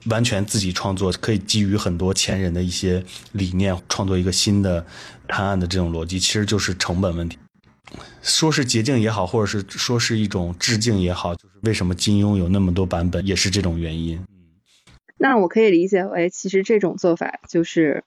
[0.04, 3.02] 完全自己创作，可以基于很多前人的一些
[3.32, 4.84] 理念创作一个新的
[5.26, 7.38] 探案的这种逻辑，其实就是成本问题。
[8.20, 14.22] 说是捷径也好，或者是说是一种致敬也好，就是为什么金庸有那么多版本，也是这种原因。
[15.18, 18.04] 那我可以理解为，其实这种做法就是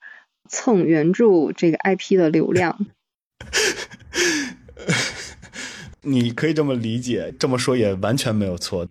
[0.49, 2.87] 蹭原著这个 IP 的流量。
[6.03, 8.87] 你可以这么理解，这么说也完全没有错。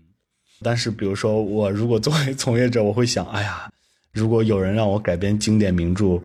[0.63, 3.71] 但是，比如说我如果作为从业者，我会想，哎呀，
[4.13, 6.21] 如果有人让我改编经典名著，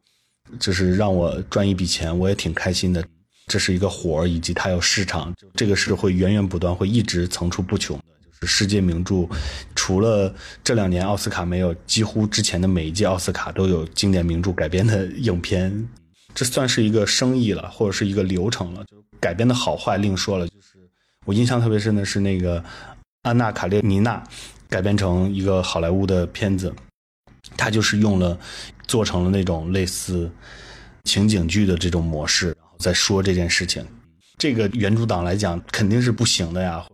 [0.60, 3.04] 就是让我赚一笔钱，我也挺开心的。
[3.48, 8.04] 这是一个活儿，以及它有市场，这个是会源源不断，会一直层出不穷的。
[8.46, 9.28] 世界名著，
[9.76, 10.34] 除了
[10.64, 15.88] 这两年奥斯卡没有，几乎之前的每一届奥斯卡都有经典名著改编的影片，
[16.34, 18.84] 这算是一个生意了，或者是一个流程了。
[18.86, 20.48] 就是改编的好坏另说了。
[20.48, 20.78] 就是
[21.26, 22.60] 我印象特别深的是那个
[23.24, 24.18] 《安娜卡列尼娜》
[24.70, 26.74] 改编成一个好莱坞的片子，
[27.58, 28.38] 它就是用了
[28.86, 30.30] 做成了那种类似
[31.04, 33.86] 情景剧的这种模式，然后再说这件事情。
[34.38, 36.86] 这个原著党来讲肯定是不行的呀。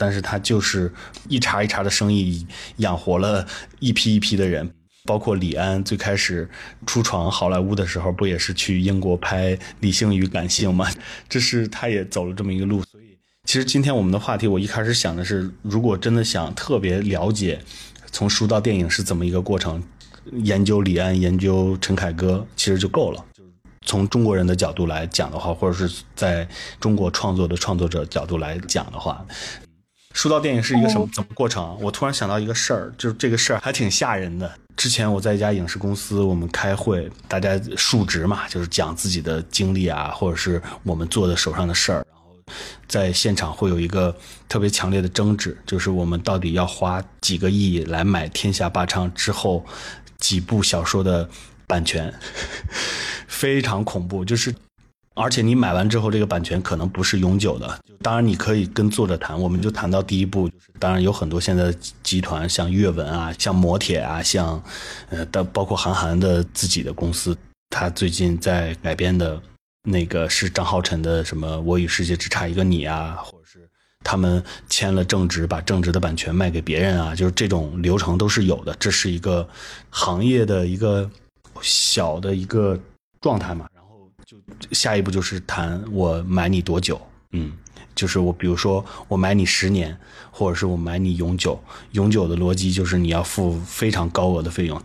[0.00, 0.90] 但是他就是
[1.28, 2.46] 一茬一茬的生意
[2.76, 3.46] 养活了
[3.80, 4.72] 一批一批的人，
[5.04, 6.48] 包括李安最开始
[6.86, 10.90] 出闯好莱坞的时候，不也是去英国拍《理性与感性》吗？
[11.28, 12.82] 这是他也走了这么一个路。
[12.84, 17.60] 所以，其实今天我们的话题，我一开始想的是，如果真的想特别了解
[18.10, 19.82] 从书到电影是怎么一个过程，
[20.32, 23.22] 研究李安，研究陈凯歌，其实就够了。
[23.34, 23.50] 就是
[23.84, 26.48] 从中国人的角度来讲的话，或者是在
[26.78, 29.22] 中国创作的创作者角度来讲的话。
[30.14, 31.78] 说到电影是一个什么怎么过程？
[31.80, 34.52] 我突然想到一个事儿，就是这个事儿还挺吓人的。
[34.76, 42.06] 之前我在一家影视公司，我们开会，大家述职嘛，就是讲自己的经历啊，或者是我们做的手上的事儿。
[42.10, 42.34] 然后
[42.88, 44.14] 在现场会有一个
[44.48, 49.64] 特别强烈的争执，就是我们到底要花几个亿来买《天下霸唱》之后
[50.18, 51.28] 几部小说的
[51.66, 52.12] 版权，
[53.28, 54.54] 非常恐怖，就是。
[55.20, 57.78] 而且你买完之后，这个版权可能不是永久的。
[58.02, 59.38] 当然，你可以跟作者谈。
[59.38, 64.62] 我们就谈到第一步，当然有很多现在集团，像阅文啊，像磨铁啊，像
[65.10, 67.36] 呃，的包括韩寒的自己的公司，
[67.68, 69.40] 他最近在改编的
[69.82, 73.68] 那个是张浩辰的什么《我与世界只差一个你》啊，或者是
[74.02, 78.74] 他们签了正直，把正直的版权卖给别人啊，就是这种流程都是有的。
[78.80, 79.46] 这是一个
[79.90, 81.08] 行业的一个
[81.60, 82.78] 小的一个
[83.20, 83.66] 状态嘛。
[84.30, 87.00] 就下一步就是谈我买你多久，
[87.32, 87.52] 嗯，
[87.96, 89.98] 就是我比如说我买你十年，
[90.30, 91.60] 或者是我买你永久，
[91.92, 94.80] 永久的逻辑就是你要付非常高额的费用。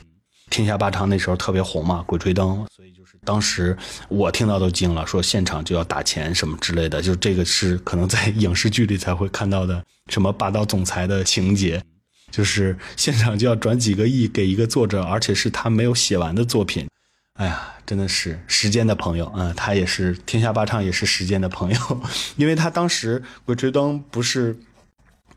[0.50, 3.78] 天下霸唱那时候特别红嘛，鬼吹灯，所以就是当时
[4.10, 11.84] 我听到都惊了，说现场就要打钱什么之类的，就这个是可能在影视剧里才会看到的什么霸道总裁的情节，
[12.32, 16.88] 就是现场就要转几个亿给一个作者，而且是他没有写完的作品。
[17.36, 19.54] 哎呀，真的是时间的朋友啊！
[19.58, 22.02] 他也是天下霸唱，也是时间的朋友，
[22.38, 24.58] 因为他当时《鬼吹灯》不是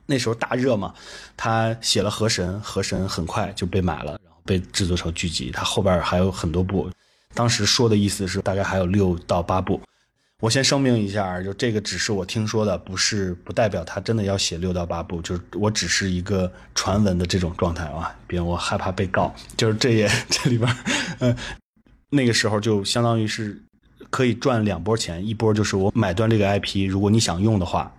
[0.07, 0.94] 那时候大热嘛，
[1.36, 5.51] 他写了《河神》，《河神》很快就被买了，然后被制作成剧集。
[5.51, 6.88] 他后边还有很多部，
[7.34, 9.80] 当时说的意思是大概还有六到八部。
[10.40, 20.76] 我先声明一下，就这个只是我听说的，不是不代表他真的要写六到八部，就是我只是一个传闻的这种状态啊，别我害怕被告，就是这也 这里边，
[21.18, 21.36] 嗯。
[22.11, 23.61] 那个时候就相当于是
[24.11, 27.92] 可以赚两波钱，一波就是我买断这个 IP，如果你想用的话，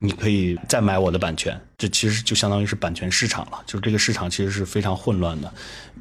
[0.00, 1.58] 你可以再买我的版权。
[1.78, 5.52] 这其实就相当于是版权市场了，就是这个市场其实是非常混乱的。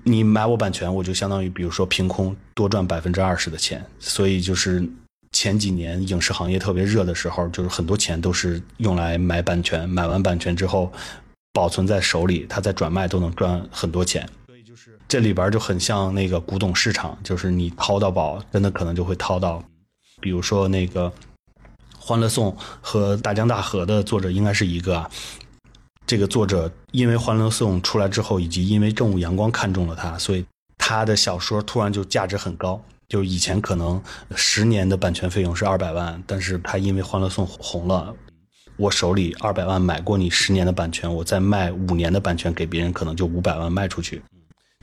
[0.03, 3.83] 你买我版权，我就相当于比如说凭空多赚百分之二十的钱。
[3.99, 4.85] 所以就是
[5.31, 10.91] 前几年影视行业特别热的时候，就是很多钱都是用来买版权，买完版权之后
[11.53, 14.27] 保存在手里，它再转卖都能赚很多钱。
[15.13, 19.63] 这里边就很像那个古董市场，就是你掏到宝，真的可能就会掏到。
[20.19, 21.07] 比如说那个
[21.99, 22.51] 《欢乐颂》
[22.81, 25.07] 和《大江大河》的作者应该是一个。
[26.07, 30.43] 这个作者因为《欢乐颂》出来之后，以及因为正午阳光看中了他，所以
[30.79, 32.83] 他的小说突然就价值很高。
[33.07, 34.01] 就以前可能
[34.35, 38.11] 十年的版权费用是二百万，但是他因为《欢乐颂》红了，
[38.77, 44.19] 我手里二百万买过你十年的版权，我再卖五年的版权给别人，可能就五百万卖出去。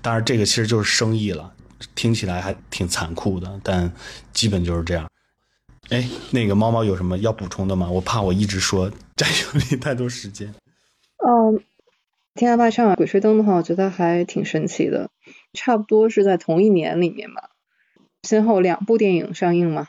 [0.03, 1.53] 当然，这个其实就是生意了，
[1.95, 3.93] 听起来还挺残酷的，但
[4.33, 5.11] 基本就是这样。
[5.91, 7.91] 哎，那个猫猫有什么要补充的吗？
[7.91, 10.55] 我怕我一直说占用你太多时间。
[11.19, 11.61] 嗯，
[12.35, 15.11] 天涯霸唱、鬼吹灯的话，我觉得还挺神奇的，
[15.53, 17.51] 差不多是在同一年里面吧，
[18.23, 19.89] 先后两部电影上映嘛。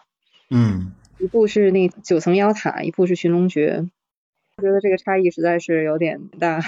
[0.49, 3.87] 嗯，一部是那九层妖塔，一部是寻龙诀。
[4.61, 6.59] 我觉得这个差异实在是有点大。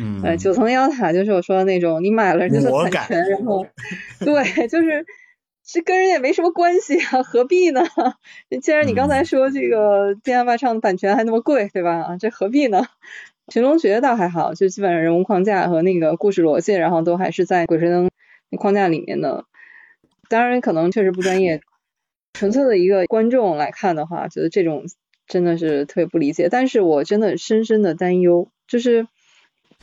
[0.00, 3.66] 嗯， 呃，九层妖塔就是我说的那种，你买了人家的版权，然后
[4.20, 5.04] 对，就是
[5.62, 7.82] 这跟人也没什么关系啊，何必呢？
[8.62, 11.96] 既然你刚才说这个天涯霸唱的版权还那么贵，对吧？
[11.98, 12.86] 啊，这何必呢？
[13.52, 18.08] 寻龙诀倒还好，就基本上人物框架和那个故事逻辑，然后都还是在鬼吹灯
[18.56, 19.44] 框架里面的。
[20.28, 21.60] 当然，可能确实不专业。
[22.32, 24.84] 纯粹的一个观众来看的话，觉得这种
[25.26, 26.48] 真的是特别不理解。
[26.48, 29.06] 但是我真的深深的担忧，就是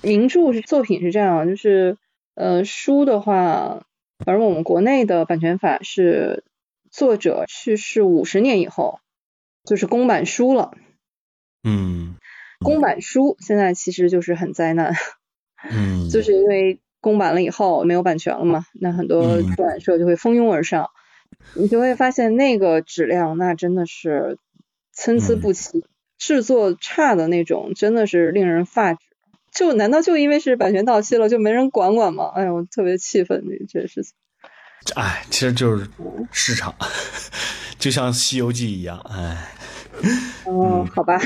[0.01, 1.97] 名著是作品是这样，就是
[2.35, 3.85] 呃书的话，
[4.19, 6.43] 反正我们国内的版权法是
[6.91, 8.99] 作者去世五十年以后，
[9.63, 10.71] 就是公版书了。
[11.63, 12.15] 嗯。
[12.59, 14.93] 公版书现在其实就是很灾难，
[15.69, 20.87] 嗯， 就是因为公版了以后没有版权了嘛，那很多出版社就会蜂拥而上，
[21.55, 24.37] 你就会发现那个质量那真的是
[24.93, 25.83] 参差不齐，
[26.17, 28.99] 制作差的那种真的是令人发指。
[29.51, 32.31] 就难道就因为是版权到期了就没人管管吗？
[32.33, 34.13] 哎呦，特别气愤这这事情。
[34.95, 35.87] 哎，其实就是
[36.31, 36.73] 市场，
[37.77, 39.49] 就像《西游记》一样，哎。
[40.45, 41.19] 哦，好吧。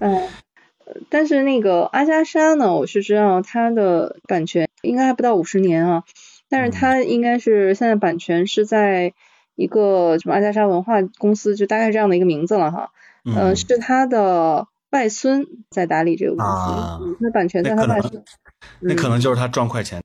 [0.00, 0.28] 嗯，
[1.08, 6.04] 但是那个阿加莎呢，我是知道它的版权应该还不到五十年啊，
[6.48, 9.14] 但是它应该是现在版权是在
[9.58, 12.90] 一个什么阿加莎文化公司，就大概这样的一个名字了哈。
[13.24, 18.24] 嗯，是他的外孙在打理这个公司，那版权在他外孙。
[18.80, 20.00] 那可能就是他赚快钱。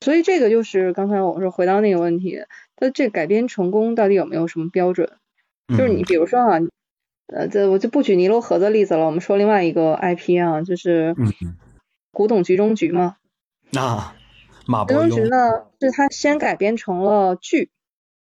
[0.00, 2.40] 所以这个就是刚才我说回到那个问题，
[2.74, 5.12] 他这改编成功到底有没有什么标准？
[5.68, 6.58] 就是你比如说啊。
[7.30, 11.14] 呃，这我就不举尼罗河的例子了，我们说另外一个 IP 啊，就是
[12.10, 13.16] 古董局中局嘛。
[13.70, 14.14] 那
[14.64, 15.02] 马伯庸。
[15.04, 17.70] 局中局呢，是他先改编成了剧，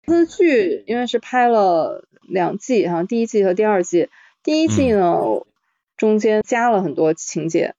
[0.05, 4.09] 这剧因为是拍了两季哈，第一季和第二季。
[4.43, 5.17] 第一季呢，
[5.97, 7.75] 中间加了很多情节，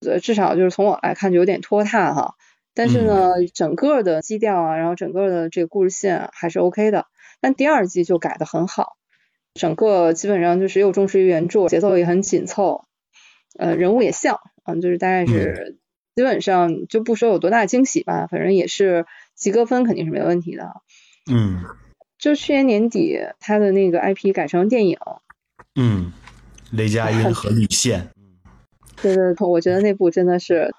[0.00, 2.34] 呃，至少就是从我来看就有点拖沓哈。
[2.74, 7.06] 但是呢，整个的基调啊，然后整个的这个故事线还是 OK 的。
[7.40, 8.96] 但第二季就改的很好。
[9.54, 12.84] 整个基本上就是又忠实于原著，节奏也很紧凑，
[13.58, 15.78] 呃，人物也像，嗯，就是大概是
[16.14, 20.82] 基本上就不说有多大惊喜吧，反正也是及格分肯定是没问题的。
[21.28, 21.64] 嗯，
[22.18, 24.98] 就去年年底他的那个 IP 改成电影，
[25.74, 26.12] 嗯，
[26.70, 28.10] 雷佳音和李现，
[29.02, 30.74] 对对对，我觉得那部真的是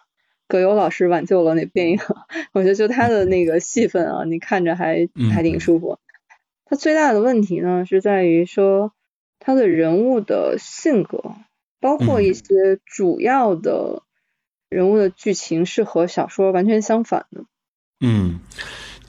[0.48, 2.00] 葛优老师挽救了那电影，
[2.54, 6.00] 我觉得就他的那个戏份啊，你看着还还挺舒服。
[6.66, 8.94] 他最大的问题呢，是在于说
[9.40, 11.36] 他的人物的性格，
[11.80, 14.04] 包括一些主要的
[14.70, 17.46] 人物的剧情是和小说完全相反的。
[18.02, 18.40] 嗯，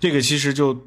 [0.00, 0.86] 这个其实就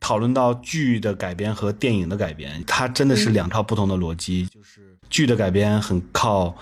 [0.00, 4.46] 讨论到剧的改编和电影的改编，它真的是两套不同的逻辑。
[4.46, 6.56] 就是剧的改编很靠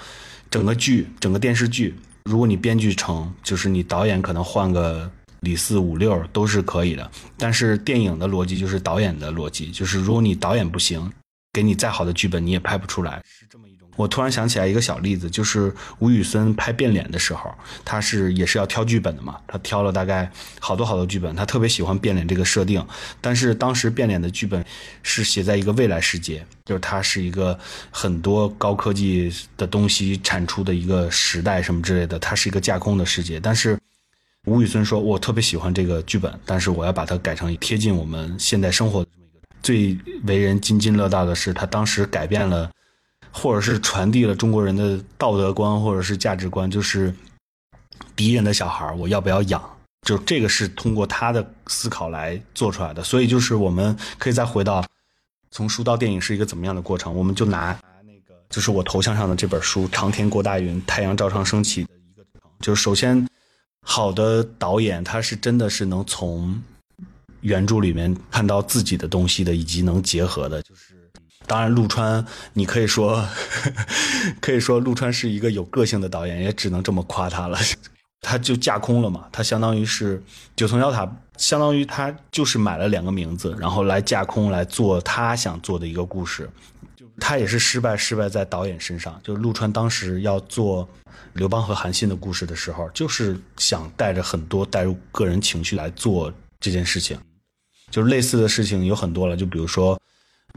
[0.50, 5.10] 整个剧、整个电视剧，如果你编剧成，就是你导演可能换个。
[5.42, 11.08] 李四五六都是可以的，但是电影的逻辑就是导演的逻辑，就是如果你导演不行，
[11.52, 13.67] 给你再好的剧本你也拍不出来，是这么一种。
[13.98, 17.52] 我突然想起来一个小例子，就是吴宇森拍变脸的时候，
[17.84, 20.30] 他是也是要挑剧本的嘛，他挑了大概
[20.60, 22.86] 好多好多剧本，他特别喜欢变脸这个设定，
[23.20, 24.64] 但是当时变脸的剧本
[25.02, 27.58] 是写在一个未来世界，就是它是一个
[27.90, 33.76] 很多高科技的东西产出的一个时代什么之类的，它是一个架空的世界，但是。
[34.46, 39.40] 吴宇森说：“我特别喜欢这个剧本，但是我要把它改成贴近我们现代生活的这么一个。
[39.62, 42.70] 最为人津津乐道的是，他当时改变了，
[43.32, 47.14] 或者是传递了中国人的道德观或者是价值观，就是
[48.14, 49.62] 敌人的小孩我要不要养？
[50.02, 53.02] 就这个是通过他的思考来做出来的。
[53.02, 54.84] 所以就是我们可以再回到
[55.50, 57.14] 从书到电影是一个怎么样的过程？
[57.14, 62.24] 我们就拿拿那个，就是我头像上的这本书《长天过大云，太阳照常升起》的一个，
[62.60, 63.26] 就是首先。”
[63.90, 66.60] 好的导演他是真的是能从
[67.40, 70.60] 原著里面看到自己的东西的，以及能结合的。
[70.60, 70.87] 就是
[71.48, 73.26] 当然，陆川你可以说
[74.40, 77.58] 可以说陆川是一个有个性的导演，也只能这么夸他了。
[78.20, 80.22] 他就架空了嘛，他相当于是
[80.54, 86.50] 九层妖塔，相当于他就是买了两个名字，然后来架空来做他想做的一个故事。
[87.20, 89.20] 他也是失败，失败在导演身上。
[89.24, 90.88] 就是陆川当时要做
[91.32, 97.18] 刘邦和韩信的故事的时候，就是想带着很多带入个人情绪来做这件事情。
[97.90, 100.00] 就是类似的事情有很多了，就比如说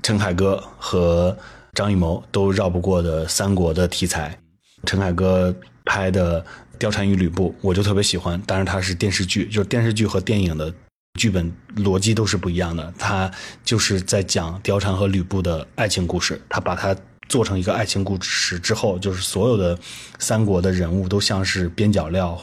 [0.02, 1.36] 陈凯歌和
[1.74, 4.38] 张艺谋都绕不过的三国的题材。
[4.86, 5.54] 陈凯歌
[5.86, 6.42] 拍的
[6.80, 10.74] 《貂蝉与吕布》，我就特别喜欢，但是它是电视剧，就是电视剧和电影的。
[11.20, 13.30] 剧本逻辑都是不一样的，他
[13.66, 16.42] 就是在讲貂蝉和吕布的爱情故事。
[16.48, 16.96] 他把它
[17.28, 19.78] 做成一个爱情故事之后，就是所有的
[20.20, 22.42] 三国的人物都像是边角料。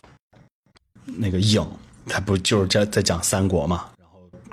[1.07, 1.67] 那个影，
[2.07, 3.87] 他不就是在在讲三国嘛？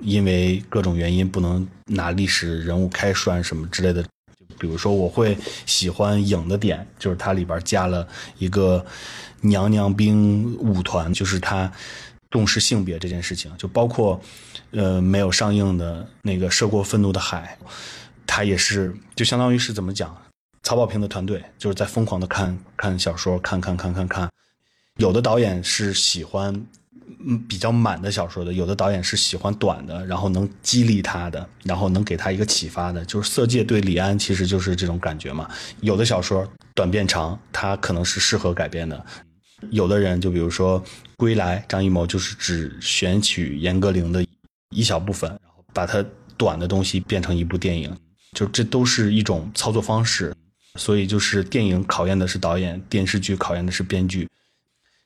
[0.01, 4.03] 因为各种原因不能拿历史人物开涮什么之类的。
[4.57, 8.85] 比如说，我会喜欢影的点，就是它里边加了一个
[9.41, 11.71] 娘娘兵舞团，就是他。
[12.31, 14.19] 重视性别这件事情，就包括，
[14.71, 17.57] 呃，没有上映的那个《涉过愤怒的海》，
[18.27, 20.13] 他也是，就相当于是怎么讲，
[20.61, 24.29] 曹保平的团队就是在疯狂的看看小说，看看看看看。
[24.97, 26.61] 有的导演是喜欢
[27.25, 33.03] 嗯比较满的小说的，有的导演是喜欢短的，然后能激励他的，然后能给他一个启发的。
[33.05, 35.49] 就是《色戒》对李安其实就是这种感觉嘛。
[35.81, 39.05] 有的小说短变长，它可能是适合改编的。
[39.71, 40.83] 有的人就比如说。
[41.17, 44.21] 归来，张艺谋就是只选取严歌苓的
[44.71, 46.03] 一小部分，然后把它
[46.35, 47.95] 短的东西变成一部电影，
[48.33, 50.35] 就这都是一种操作方式。
[50.77, 54.27] 所以就是电影考验的是导演，电视剧考验的是编剧，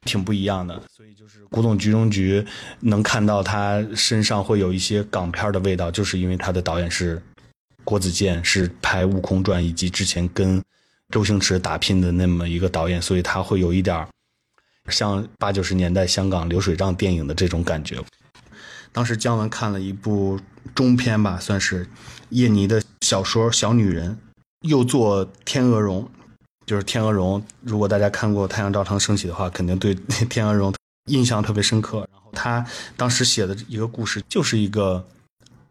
[0.05, 0.81] 挺不一样的。
[0.95, 2.45] 所以就是古董局中局
[2.79, 7.21] 能看到他身上会有一些港片的味道，就是因为他的导演是
[7.83, 10.61] 郭子健，是拍《悟空传》以及之前跟
[11.09, 14.07] 周星驰打拼的那么一个导演，所以他会有一点
[14.89, 17.97] 像八九十年代香港流水账电影的这种感觉。
[18.91, 20.39] 当时姜文看了一部
[20.73, 21.87] 中篇吧，算是
[22.29, 24.11] 叶妮的小说《小女人》，
[24.67, 26.03] 又做《天鹅绒》，
[26.69, 27.41] 就是《天鹅绒》。
[27.63, 29.95] 如果大家看过《太阳照常升起》的话，肯定对
[30.27, 30.71] 《天鹅绒》
[31.07, 32.07] 印象特别深刻。
[32.11, 32.63] 然后他
[32.95, 35.03] 当时写的一个故事，就是一个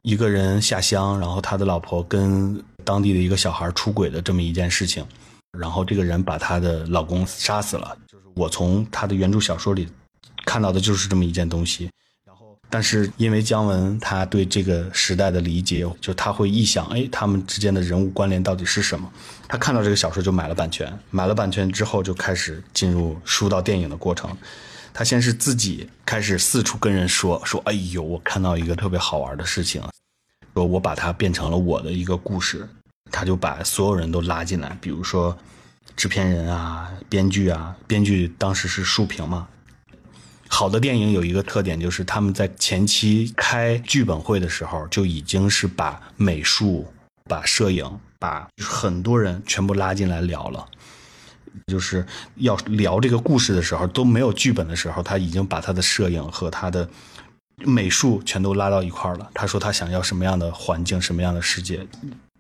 [0.02, 5.06] 一个人下乡，然后他的老婆跟当地的一个小孩出轨的这么一件事情。
[5.56, 7.96] 然后这个人把他的老公杀死了。
[8.08, 9.88] 就是我从他的原著小说里
[10.46, 11.88] 看到的就是这么一件东西，
[12.26, 19.08] 然后，但是因为姜文他对这个时代的理解，就他会臆想，哎，他们之间的人物关联到底是什么？
[19.48, 24.36] 他看到这个小说就买了版权，买了版权之后就开始进入书到电影的过程。
[24.92, 29.82] 他先是自己开始四处跟人说，说，哎呦，我看到一个特别好玩的事情，
[30.54, 32.68] 说我把它变成了我的一个故事，
[33.10, 35.36] 他就把所有人都拉进来，比如说。
[35.96, 39.48] 制片人啊，编剧啊，编剧当时是树平嘛。
[40.46, 46.86] 好的电影有一个特点，就是他们在前期开剧本会的时候，就已经是把美术、
[47.24, 50.66] 把摄影、把很多人全部拉进来聊了。
[51.66, 52.06] 就是
[52.36, 56.88] 要聊这个故事的时候，都没有剧本的时候，他已经把他的摄影和他的
[57.64, 59.28] 美术全都拉到一块了。
[59.34, 61.84] 他说他想要什么样的环境，什么样的世界，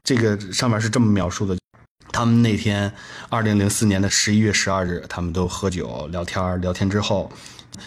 [0.04, 1.56] 这个上面是这么描述的。
[2.12, 2.92] 他们那天，
[3.28, 7.30] 二零零四年的十一月十二日，他们都喝酒聊天聊天之后，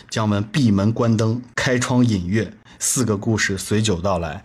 [0.09, 4.43] 姜文闭门关灯，开窗饮月，四个故事随酒到来。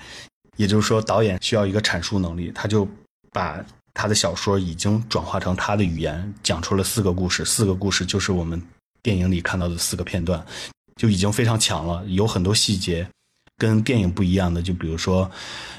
[0.57, 2.89] 也就是说，导演需要一个阐述能力，他就
[3.37, 3.63] 把
[3.93, 7.45] 他的小说已经转化成他的语言，讲出了四个故事。
[7.45, 8.59] 四个故事就是我们
[9.03, 10.43] 电影里看到的四个片段，
[10.97, 12.03] 就已经非常强了。
[12.07, 13.07] 有很多细节
[13.59, 15.31] 跟电影不一样的，就比如说，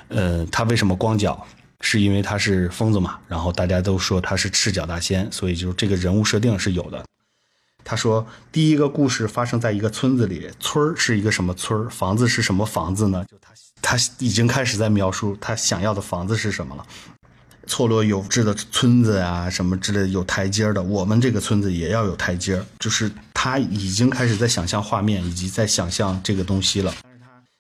[0.10, 1.44] 呃，他为什么光脚？
[1.82, 7.04] 是因为他是疯子嘛，然后大家都说他是赤脚大仙，所以就这个人物设定是有的。
[7.84, 13.26] 他说，第一个故事发生在一个村子里，村儿是一个什么村儿，房子是什么房子呢？
[13.28, 13.52] 就他
[13.82, 16.86] 他已经开始在描述他想要的房子是什么了。
[17.68, 26.94] 错落有致的村子啊，什么之类的，有台阶的，我们这个村子也要有台阶，就是他已经开始在想象画面，以及在想象这个东西了。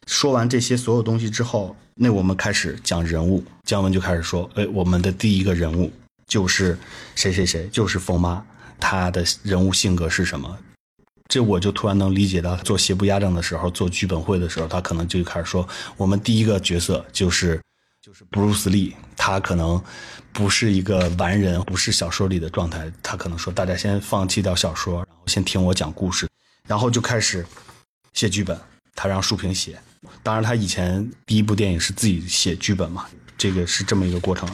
[0.08, 3.44] 说完这些所有东西之后，那我们开始讲人物。
[3.66, 5.92] 姜文就开始说：“哎，我们的第一个人物
[6.26, 6.78] 就是
[7.14, 8.42] 谁谁谁，就是疯妈。
[8.80, 10.58] 她的人物性格是什么？”
[11.28, 17.60] 这我就突然能理解到，做邪不压正的时候，做剧本会的时候，他可能就开始说：“我们第一个角色就是
[18.08, 19.84] 就是布鲁斯利，他可能
[20.32, 22.90] 不是一个完人，不是小说里的状态。
[23.04, 26.26] 他可能说，大家先放弃掉小说，然后先听我讲故事。”
[26.66, 27.46] 然后就开始
[28.14, 28.58] 写剧本，
[28.96, 29.78] 他让树平写。
[30.24, 34.48] 当然，他以前第一部电影是自己写剧本嘛，这个是这么一个过程，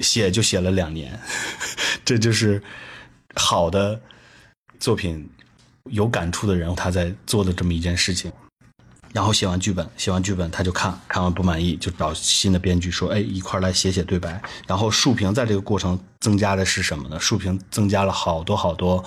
[0.00, 1.16] 写就写了两年，
[2.04, 2.60] 这就是
[3.36, 4.00] 好的
[4.80, 5.30] 作品，
[5.84, 8.32] 有感触的人他在做的这么一件事情。
[9.12, 17.20] 然后写完剧本，写完剧本他就看看完不满意，就找新的编剧说：“哎，一块来写写对白。”然后树平在这个过程增加的是什么呢？
[17.20, 19.04] 树平增加了好多好多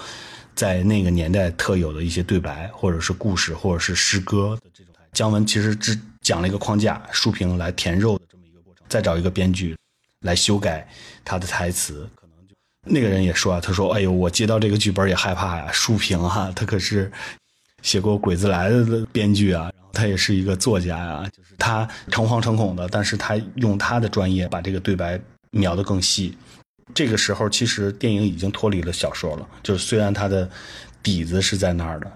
[0.53, 4.93] 在那个年代特有的一些对白，或者是故事，或者是诗歌的这种。
[5.11, 9.75] 姜文其实只讲了一个框架，树平来填肉的这么一个过程，再找一个编剧
[10.21, 10.87] 来修改
[11.23, 12.07] 他的台词。
[12.15, 12.53] 可能就
[12.83, 17.11] 那个人也说啊，他说：“哎呦，我接到这个剧本也害怕呀，树平哈，他可是
[17.85, 25.17] 写过《鬼子来了》的编剧啊。”他也是一个作家呀，就是他诚惶诚恐的，但是他用他的专业把这个对白
[25.51, 26.37] 描得更细。
[26.93, 30.49] 这个时候，其实电影已经脱离了小说了，就是虽然他的
[31.01, 32.11] 底子是在那儿的，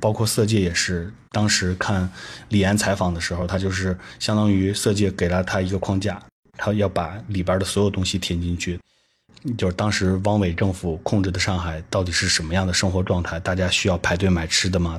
[0.00, 1.12] 包括《色戒》也是。
[1.32, 2.08] 当时看
[2.50, 6.22] 李安采访的时候，他就是相当于《色戒》给了他一个框架，
[6.56, 8.78] 他要把里边的所有东西填进去。
[9.56, 13.38] 就是当时汪伪政府控制的上海到底是什么样的生活状态？
[13.40, 14.98] 大家需要排队买吃的吗？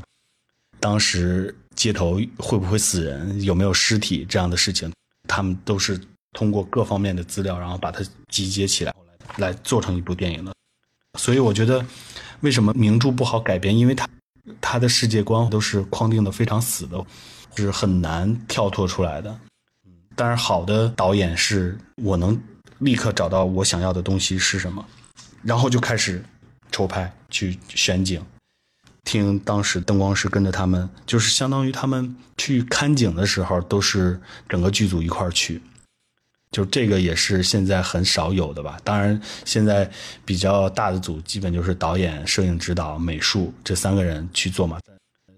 [0.79, 1.55] 当时。
[1.75, 3.41] 街头会不会死人？
[3.41, 4.93] 有没有尸体这样的事情？
[5.27, 5.99] 他们都是
[6.31, 8.93] 通过各方面的资料，然后把它集结起来，
[9.37, 10.53] 来做成一部电影的。
[11.17, 11.83] 所以我觉得，
[12.41, 13.75] 为什么名著不好改编？
[13.75, 14.07] 因为它
[14.61, 17.03] 它的世界观都是框定的非常死的，
[17.55, 19.35] 是很难跳脱出来的。
[20.15, 22.39] 但是好的导演是我能
[22.79, 24.85] 立刻找到我想要的东西是什么，
[25.41, 26.23] 然后就开始
[26.71, 28.23] 抽拍去选景。
[29.05, 34.17] 听当时灯光师跟着他们，就是相当于他们去看景的时候，都是
[34.47, 35.61] 整个剧组一块去，
[36.51, 38.77] 就这个也是现在很少有的吧。
[38.81, 39.91] 当然，现在
[40.23, 44.79] 比较大的组基本就是导演、摄影指导、美术这三个人去做嘛，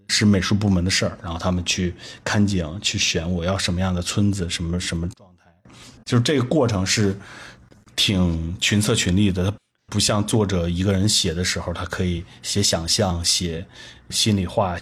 [0.09, 1.17] 是美术部门的事儿。
[1.23, 5.09] 然后他们去看景、去选我要什么样的村子、什么什么，
[6.05, 7.15] 就是这个过程是
[7.95, 9.53] 挺群策群力的。
[9.87, 13.63] 不像作者一个人写的时候，他可以写想象、写
[14.09, 14.75] 心里话。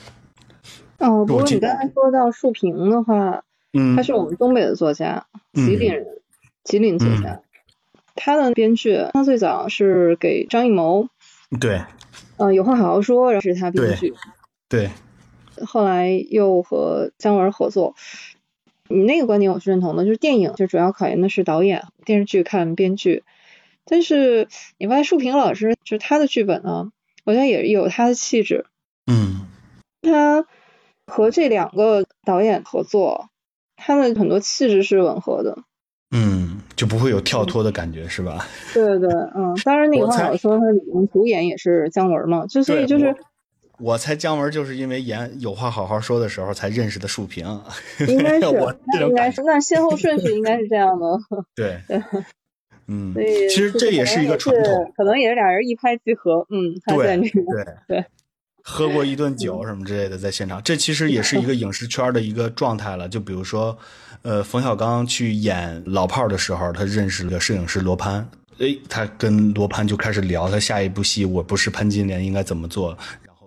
[1.00, 3.44] 哦，不过你刚才说到树平的话，
[3.74, 6.06] 嗯，他是我们东北的作家，吉林人，
[6.64, 7.42] 吉林作家。
[8.16, 11.10] 他的编剧，他最早是给张艺谋。
[11.60, 11.84] 对。
[12.38, 14.14] 嗯，有话好好说，然后是他编剧。
[14.70, 14.90] 对。
[15.66, 17.94] 后来又和姜文合作。
[18.90, 23.24] 你那个观点我是认同的，就是电影就主要考验的是导演，电视剧看编剧。
[23.86, 26.92] 但是你发现树平老师就是他的剧本呢，
[27.24, 28.66] 我觉得也有他的气质。
[29.12, 29.48] 嗯，
[30.02, 30.46] 他
[31.08, 33.30] 和这两个导演合作，
[33.76, 35.64] 他的很多气质是吻合的。
[36.12, 38.46] 嗯，就不会有跳脱的感觉，是吧？
[38.74, 43.16] 对对对，嗯，当然那个话我说他里面主演也是姜文嘛，就所以就是。
[43.84, 47.46] 我猜姜文就是因为演有话好好说的时候才认识的树平。
[48.08, 48.46] 应该是，
[49.02, 51.06] 应该是，那先后顺序应该是这样的。
[51.54, 51.82] 对。
[52.88, 53.14] 嗯，
[53.50, 56.46] 其实这也是一个传统，可能也是俩人一拍即合。
[56.50, 58.06] 嗯，对对 对，
[58.62, 63.08] 喝过一顿酒什么之类的，在现场，这其实也是一个影视圈的一个状态了。
[63.10, 63.78] 就比如说，
[64.22, 68.26] 呃，冯小刚去演老炮儿的时候，他认识了摄影师罗攀，
[68.60, 72.98] 哎，他跟罗攀就开始聊他下一部戏，我不是潘金莲应该怎么做，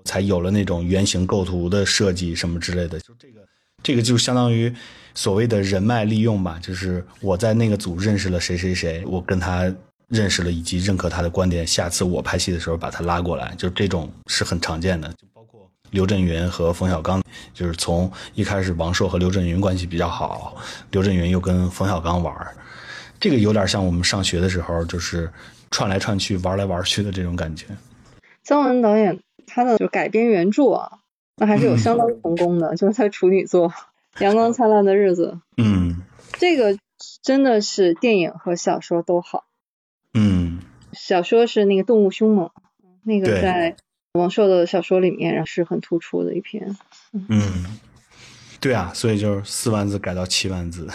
[0.07, 2.99] 才有了那种原型构图的设计什么之类的。
[3.01, 3.41] 就这个，
[3.83, 4.73] 这个就相当于。
[5.19, 9.75] 所谓的人脉利用吧，就是我在那个组认识了谁谁谁，我跟他
[10.09, 15.11] 认识了以及认可他的观点，下次我拍戏的时候把他拉过来，就这种是很常见的。
[15.33, 17.23] 包括刘震云和冯小刚，
[17.55, 20.59] 就是从一开始王朔和刘震云关系比较好，
[20.91, 22.35] 刘震云又跟冯小刚玩，
[23.19, 25.33] 这个有点像我们上学的时候就是
[25.71, 27.65] 串来串去玩来玩去的这种感觉。
[28.45, 30.99] 姜文导演他的就改编原著啊，
[31.37, 33.73] 那还是有相当成功的，就是他处女座。
[34.19, 36.03] 阳光灿烂的日子，嗯，
[36.39, 36.79] 这个
[37.23, 39.45] 真的是电影和小说都好，
[40.15, 40.59] 嗯，
[40.95, 42.51] 小说是那个动物凶猛，
[43.03, 43.77] 那个在
[44.15, 46.75] 王朔的小说里面，是很突出的一篇，
[47.29, 47.79] 嗯，
[48.59, 50.89] 对啊，所以就是四万字改到七万字，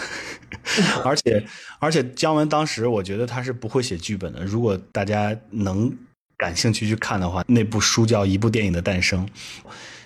[1.06, 1.46] 而且
[1.78, 5.96] 而且姜文当时我觉得他是不会写剧本的，如果大家能
[6.42, 9.24] 感兴趣去看的话，那部书叫《一部电影的诞生》，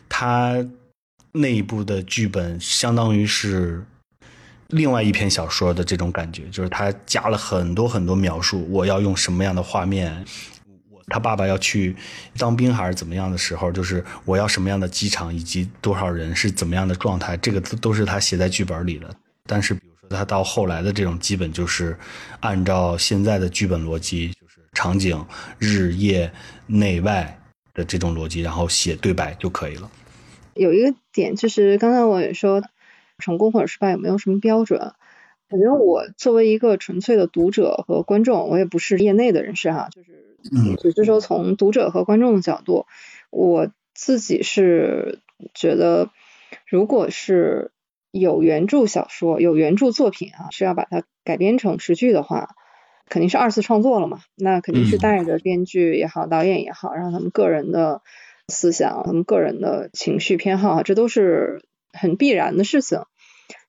[0.08, 0.64] 他。
[1.38, 3.84] 那一部的剧本相当于是
[4.68, 8.66] 另外一篇小说的这种感觉，就是他加了很多很多描述。
[8.70, 10.24] 我要用什么样的画面？
[11.08, 11.94] 他爸爸要去
[12.38, 13.70] 当兵还是怎么样的时候？
[13.70, 17.36] 就是我要什么样的机场，以及多少人是怎么样的状态？
[17.36, 19.14] 这个都都是他写在剧本里的。
[19.44, 21.94] 但是，比如说他到后来的这种基本就是
[22.40, 24.32] 按照现在的剧本逻辑，
[24.76, 25.24] 场景
[25.58, 26.30] 日夜
[26.66, 27.40] 内外
[27.72, 29.90] 的这种逻辑，然后写对白就可以了。
[30.52, 32.62] 有一个点就是刚才我也说，
[33.18, 34.92] 成功或者失败有没有什么标准？
[35.48, 42.86] 反正我作为一个纯粹的读者和观众，我也不是业内的人士哈，就是只是说从读者和观众的角度，
[43.30, 45.20] 我自己是
[45.54, 46.10] 觉得，
[46.68, 47.70] 如果是
[48.10, 52.56] 有原著小说、有原著作品啊，是要把它改编成实剧的话，
[53.08, 58.02] 肯定是二次创作了嘛，那肯定是带着编剧也好、导演也好，让他们个人的
[58.48, 63.02] 思想、他们个人的情绪偏好，这都是很必然的事情。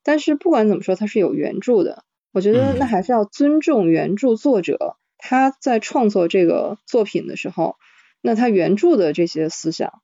[0.04, 2.04] 但是不管怎么说，它是有原著的。
[2.34, 7.76] 我觉得那还是要尊重原著作者，他在创作这个作品的时候，
[8.22, 10.02] 那他原著的这些思想，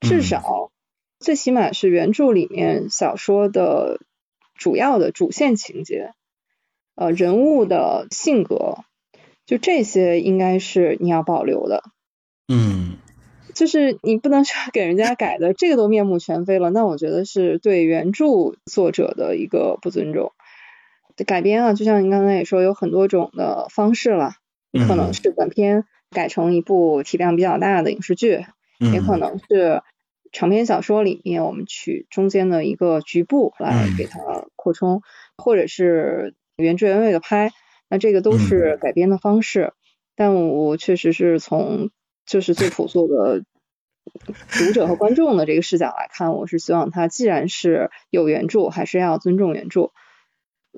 [0.00, 0.70] 至少
[1.18, 4.00] 最起码是原著里面小说的
[4.54, 6.12] 主要的主线情节，
[6.94, 8.78] 呃，人物的性格，
[9.46, 11.82] 就这些应该是你要保留的。
[12.48, 12.96] 嗯。
[13.54, 20.32] 就是你不能说给人家改的这个都面目全非了，那我觉得是对原著作者的一个不尊重。
[21.26, 24.36] 改编啊，就像您刚才也说，有很多种的方式了，
[24.88, 28.46] 可能是短片改成一部体量比较大的影视剧，
[28.78, 29.82] 也可能是
[30.32, 34.18] 长篇小说里面我们取中间的一个局部来给它
[34.56, 35.02] 扩充，
[35.36, 37.50] 或者是原汁原味的拍，
[37.88, 39.72] 那这个都是改编的方式。
[40.16, 41.90] 但我确实是从。
[42.24, 43.42] 就是最朴素的
[44.52, 49.90] 读者和观众的这个视角来看，我是希望他既然是有原著，还是要尊重原著。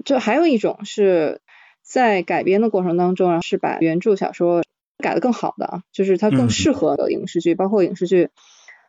[0.06, 1.42] 就还有一种是
[1.82, 4.62] 在改编的过程当中，是把原著小说
[4.96, 8.30] 改的更好的，就是它更适合的影视剧，包括影视剧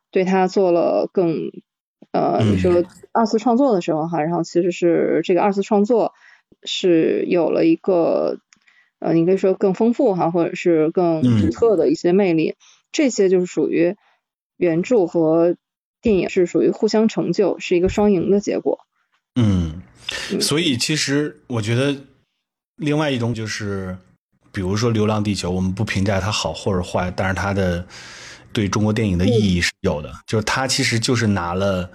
[0.09, 1.51] 对它做了更
[2.13, 6.13] 呃，你说二次创作的时候哈，然后其实是这个二次创作
[6.65, 8.39] 是有了一个。
[8.99, 12.55] 呃，你可以说更丰富哈，或者是更独特的一些魅力，
[12.93, 13.97] 这些就是属于
[14.55, 15.57] 原著和
[16.01, 18.79] 电影是属于互相成就，是一个双赢的结果。
[19.35, 19.83] 嗯，
[20.39, 21.95] 所以其实我觉得
[22.77, 23.95] 另外一种就是，
[24.51, 27.85] 比如说《流浪地球》，我们不评价它好或者坏，但是它的
[28.53, 31.91] 对中国电影的意义是有的，就是它其实就是拿了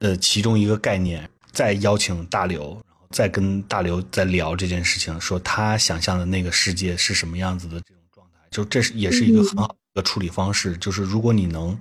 [0.00, 2.80] 呃其中一个概念，再邀请大刘。
[3.10, 10.76] 在跟大刘在聊这件事情，说他想象的那个世界是什么样子的这种状态，就这是也是一个很好的处理方式。
[10.76, 11.78] 就是如果你能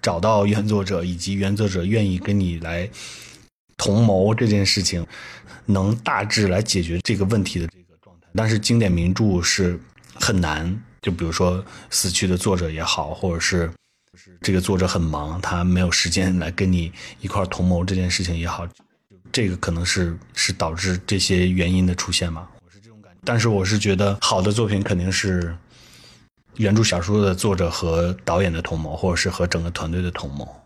[0.00, 2.88] 找到原作者，以及原作者愿意跟你来
[3.76, 5.06] 同谋这件事情，
[5.66, 8.26] 能大致来解决这个问题的这个状态。
[8.34, 9.78] 但是经典名著是
[10.14, 13.70] 很难，就比如说死去的作者也好，或者是
[14.40, 18.66] 这个作者很忙，他没有时间来跟你一块同谋这件事情也好。
[19.32, 22.48] 这个可能是是导致这些原因的出现嘛？
[22.64, 23.18] 我是这种感觉。
[23.24, 25.56] 但是我是觉得好的作品肯定是
[26.56, 30.56] 原著小说的作者和导演的同谋，或者是和整个团队的同谋。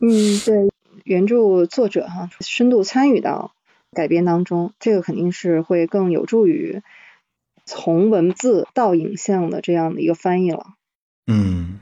[0.00, 0.70] 嗯，对，
[1.04, 3.52] 原著作者哈深度参与到
[3.92, 6.82] 改编当中，这个肯定是会更有助于
[7.64, 10.74] 从文字到影像的这样的一个翻译了。
[11.26, 11.80] 嗯。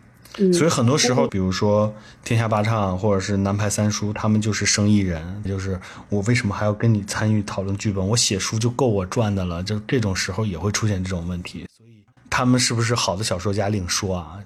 [0.52, 1.88] 所以很多时候，比如说
[2.26, 5.78] 《天下八唱》或者是《南派三叔》，他们就是生意人，就是
[6.08, 8.08] 我为什么还要跟你参与讨论剧本？
[8.08, 9.62] 我写书就够我赚的了。
[9.62, 11.66] 就这种时候也会出现这种问题。
[11.76, 14.38] 所以他们是不是好的小说家另说啊？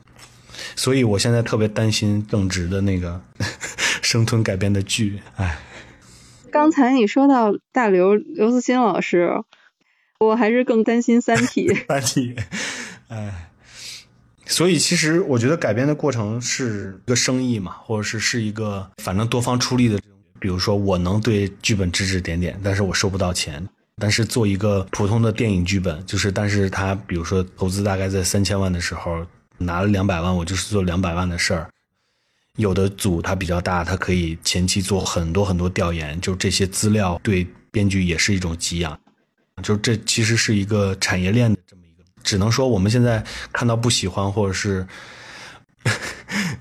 [0.74, 3.20] 所以我现在特别担心正直的那个
[4.02, 5.20] 生吞改编的剧。
[5.36, 5.56] 哎，
[6.50, 9.44] 刚才你说到大刘刘慈欣老师，
[10.18, 11.68] 我还是更担心《三体》。
[11.86, 12.34] 三体，
[13.06, 13.45] 哎。
[14.46, 19.98] 所以，其实我觉得改编的过程是一个生意嘛，或者是是一个反正多方出力的。
[20.38, 23.66] 比如说，我能对剧本指指点点，但是我收不到钱。
[23.96, 31.70] 但是做一个普通的电影剧本，就是但是他比如说投资大概在三千万的时候，拿了两百万，我就是做两百万的事儿。
[32.56, 38.98] 有的组它比较大，它可以前期做很多很多调研，就这些资料对编剧也是一种给养。
[39.62, 41.82] 就这其实是一个产业链的这么。
[42.26, 44.84] 只能说我们现在看到不喜欢或者是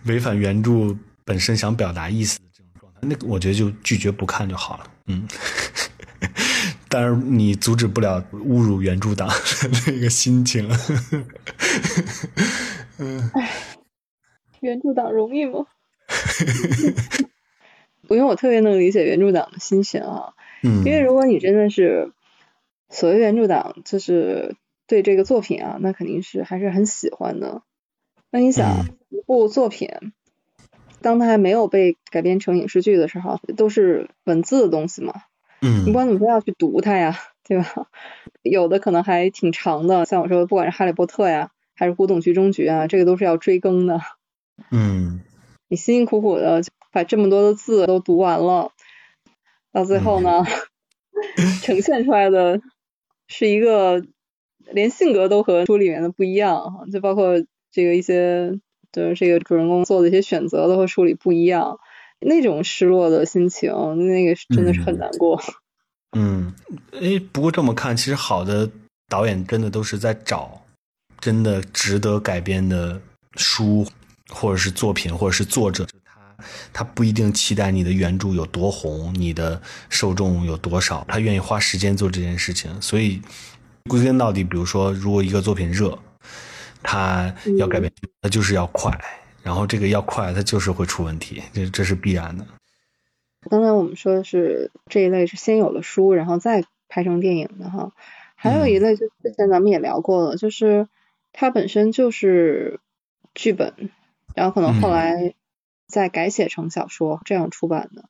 [0.05, 4.85] 违反原著本身想表达意思的这种状态，那我觉得就拒绝不看就好了。
[5.07, 5.27] 嗯，
[6.87, 9.27] 但是你阻止不了侮辱原著党
[9.87, 10.69] 那个心情。
[12.99, 13.51] 嗯，哎，
[14.61, 15.65] 原著党容易吗？
[18.07, 20.33] 不用我特别能理解原著党的心情啊。
[20.61, 22.11] 嗯，因为如果你真的是
[22.91, 24.55] 所谓原著党，就是。
[24.87, 27.63] 对这个作品啊，那肯定是还是很喜欢的。
[28.31, 29.89] 那你想，一部作品，
[31.01, 35.13] 当它还没有被改编成影视剧的时候，都是文字的东西嘛。
[35.61, 35.81] 嗯。
[35.81, 37.17] 你不管怎么说要去读它呀，
[37.47, 37.87] 对吧？
[38.41, 44.01] 有的可能还挺长的，像我说，不管是《哈利波特》呀，还是《古董局中局》啊，这个都是要追更的。
[44.71, 45.21] 嗯
[45.67, 48.71] 你辛辛苦苦的把这么多的字都读完了，
[49.71, 50.43] 到最后呢，
[51.63, 52.61] 呈现出来的
[53.27, 54.05] 是一个
[54.71, 58.59] 连性格都和书里面的不一样哈，就包括这个一些
[58.91, 61.79] 就是这个主人公做的一些选择都和书里不一样，
[62.19, 63.71] 那种失落的心情，
[64.07, 65.41] 那个真的是很难过。
[66.17, 66.53] 嗯，
[66.93, 68.69] 哎，不过这么看，其实好的
[69.09, 70.61] 导演真的都是在找
[71.19, 73.01] 真的值得改编的
[73.35, 73.85] 书，
[74.29, 75.85] 或者是作品，或者是作者。
[76.05, 76.37] 他
[76.71, 82.81] 他不一定期待你的原著有多红，你的受众有多少，他愿意花时间做这件事情。
[82.81, 83.21] 所以
[83.89, 85.97] 归根到底，比如说，如果一个作品热，
[86.81, 87.91] 它要改变，
[88.21, 88.91] 它就是要快，
[89.43, 92.45] 然后这个要快，它就是会出问题，这这是必然的。
[93.49, 97.91] 刚才我们说的是这一类是先有了书，然后再拍成电影的哈。
[98.35, 100.87] 还有一类就之前咱们也聊过了，就是
[101.31, 102.79] 它本身就是
[103.35, 103.91] 剧本，
[104.33, 105.35] 然后可能后来
[105.87, 108.05] 再改写成小说这样出版的。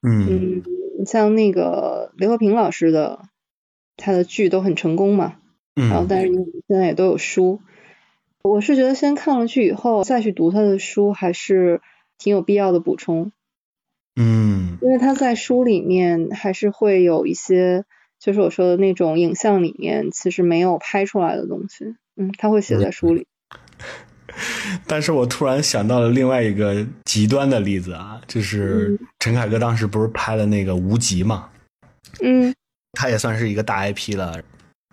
[0.00, 3.26] 嗯嗯，像那个刘和平老师的，
[3.98, 5.34] 他的剧都很成功嘛。
[5.74, 7.60] 然后嗯但是你现在也都有书。
[8.42, 11.82] 我是觉得先看了剧以后再去读他的书，还是
[12.16, 13.30] 挺有必要的补充。
[14.16, 17.84] 嗯因为他在书里面还是会有一些，
[18.18, 23.26] 就是我说的那种影像里面其实没有拍出来的东西，嗯，他会写在书里。
[24.86, 31.50] 但是我突然想到了另外一个极端的例子啊，就是陈凯歌当时不是拍了那个《无极》嘛，
[32.22, 32.54] 嗯
[32.98, 34.42] 他也算是一个大 IP 了。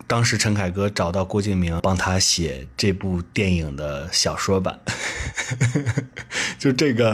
[0.06, 4.78] 当时陈凯歌找到郭敬明帮他写这部电影的小说版，
[6.56, 7.12] 就这个，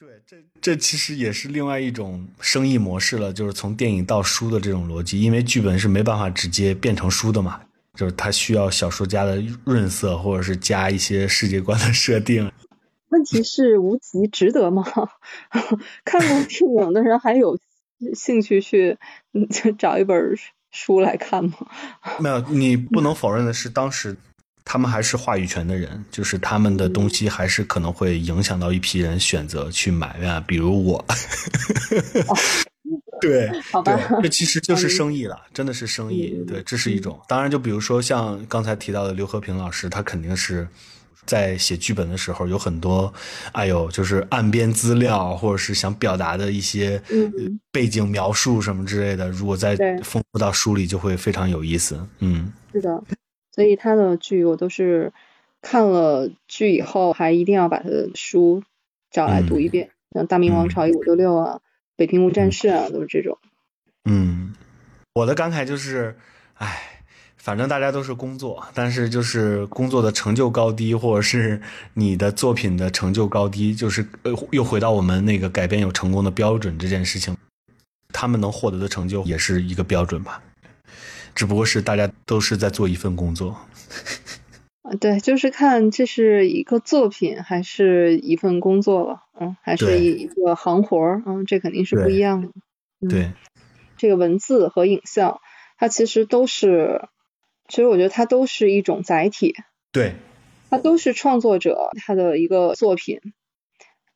[0.00, 7.60] 对，这这其实也是另外一种生意模式了，就是从电影到书的这种逻辑，因为剧本是没办法直接变成书的嘛，
[7.94, 12.50] 就是他需要小说家的润色，或者是加一些世界观的设定。
[13.10, 14.82] 问题是无极值得吗？
[16.04, 17.56] 看过电影的人还有
[18.14, 18.98] 兴趣去
[19.78, 20.36] 找一本
[20.70, 21.52] 书来看吗？
[22.20, 24.16] 没有，你不能否认的是，当时
[24.64, 31.04] 他们还是话语权的人，就是他们的东西还是可能会影响到一批人选择去买呀，比如我。
[33.20, 36.42] 对，好吧对，这其实就是生意了，真的是生意。
[36.46, 37.20] 对，这是一种。
[37.28, 40.66] 当然，就比如说像刚才提到的刘和平老师，他肯定是
[41.24, 43.12] 在写剧本的时候有很多，
[43.52, 47.00] 哎呦，就是岸边资料，或者是想表达的一些
[47.70, 52.06] 背景描述什么之类的，如果再丰富到书里，就会非常有意思。
[52.18, 53.02] 嗯是的，
[53.52, 55.12] 所以他的剧我都是
[55.60, 58.62] 看了剧以后，还一定要把他的书
[59.10, 61.56] 找来读一遍，像《大明王朝一五六六》啊，
[61.96, 63.38] 《北平无战事》啊，都是这种。
[64.04, 64.54] 嗯，
[65.14, 66.16] 我的感慨就是，
[66.54, 66.88] 哎。
[67.42, 71.60] 反正大家都是工作，但是就是工作的成就高低，或者是
[71.92, 77.36] 你的作品的成就高低，就是呃，又回到我们那个改编有成功的标准这件事情，
[78.12, 80.40] 他们能获得的成就也是一个标准吧，
[81.34, 83.58] 只不过是大家都是在做一份工作。
[84.82, 92.48] 啊，对，就是看这是一个作品还是一份工作了，嗯，还是一一个行活儿，嗯，这肯定是不一样的。
[93.00, 93.32] 嗯对，
[93.96, 95.40] 这个文字和影像，
[95.76, 97.08] 它其实都是，
[97.72, 99.54] 其实我觉得它都是一种载体，
[99.92, 100.12] 对，
[100.68, 103.18] 它都是创作者他的一个作品。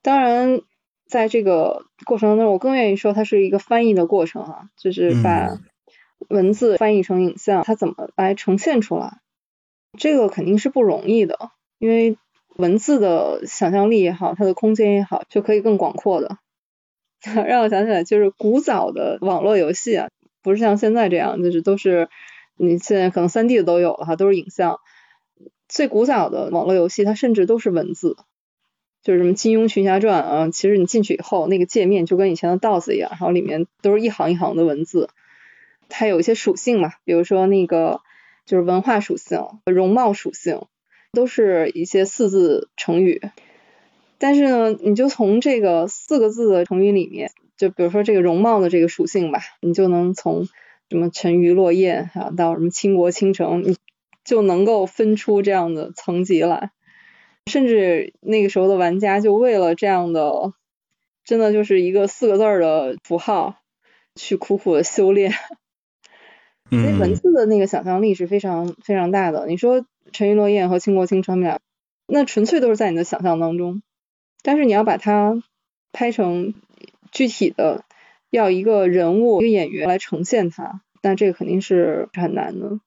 [0.02, 0.60] 当然，
[1.06, 5.64] 在这个过程当中，我更愿意说它是一个翻译的过程啊，就是把嗯
[6.28, 9.20] 文字翻译成影像，它怎么来呈现出来，
[9.98, 12.18] 这个肯定是不容易的，因为
[12.56, 16.36] 文字的想象力也好，它的空间也好，就可以更广阔的。
[17.48, 20.08] 让我想起来，就是古早的网络游戏啊，
[20.42, 22.10] 不是像现在这样，就是都是
[22.56, 24.78] 你现在可能三 D 的都有了哈，都是影像。
[25.68, 28.16] 最古早的网络游戏，它甚至都是文字，
[29.02, 35.10] 就是什么《金庸群侠传》啊，其实你进去以后，那个界面就跟以前的 DOS 一样，然后里面都是一行一行的文字。
[35.88, 38.00] 它有一些属性嘛，比如说那个
[38.44, 40.62] 就是文化属性、容貌属性，
[41.12, 43.20] 都是一些四字成语。
[44.18, 50.46] 但是呢，你就从这个四个字的成语里面，就比如说这个容貌的这个属性吧，你就能从
[50.88, 53.76] 什么沉鱼落雁啊，到什么倾国倾城，你
[54.24, 56.70] 就能够分出这样的层级来。
[57.46, 60.52] 甚至那个时候的玩家就为了这样的，
[61.24, 63.56] 真的就是一个四个字儿的符号，
[64.14, 65.32] 去苦苦的修炼。
[66.70, 69.46] 所以文嗯字的那个想象力是非常非常大的。
[69.46, 71.60] 你说沉鱼落雁和倾国倾城，俩
[72.08, 73.82] 那纯粹都是在你的想象当中，
[74.42, 75.40] 但是你要把它
[75.92, 76.54] 拍成
[77.12, 77.84] 具体的，
[78.36, 82.80] 要一个人物、一个演员来呈现它，那这个肯定是很难的。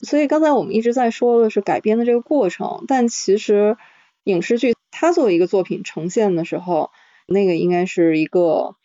[0.00, 3.78] 所以刚才我们一直在说的是改编的这个过程，但其实
[4.24, 6.90] 影视剧它作为一个作品呈现的时候，
[7.26, 8.76] 那个应该是一个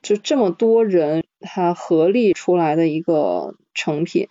[0.00, 4.28] 就这么多人他合力出来的一个成品，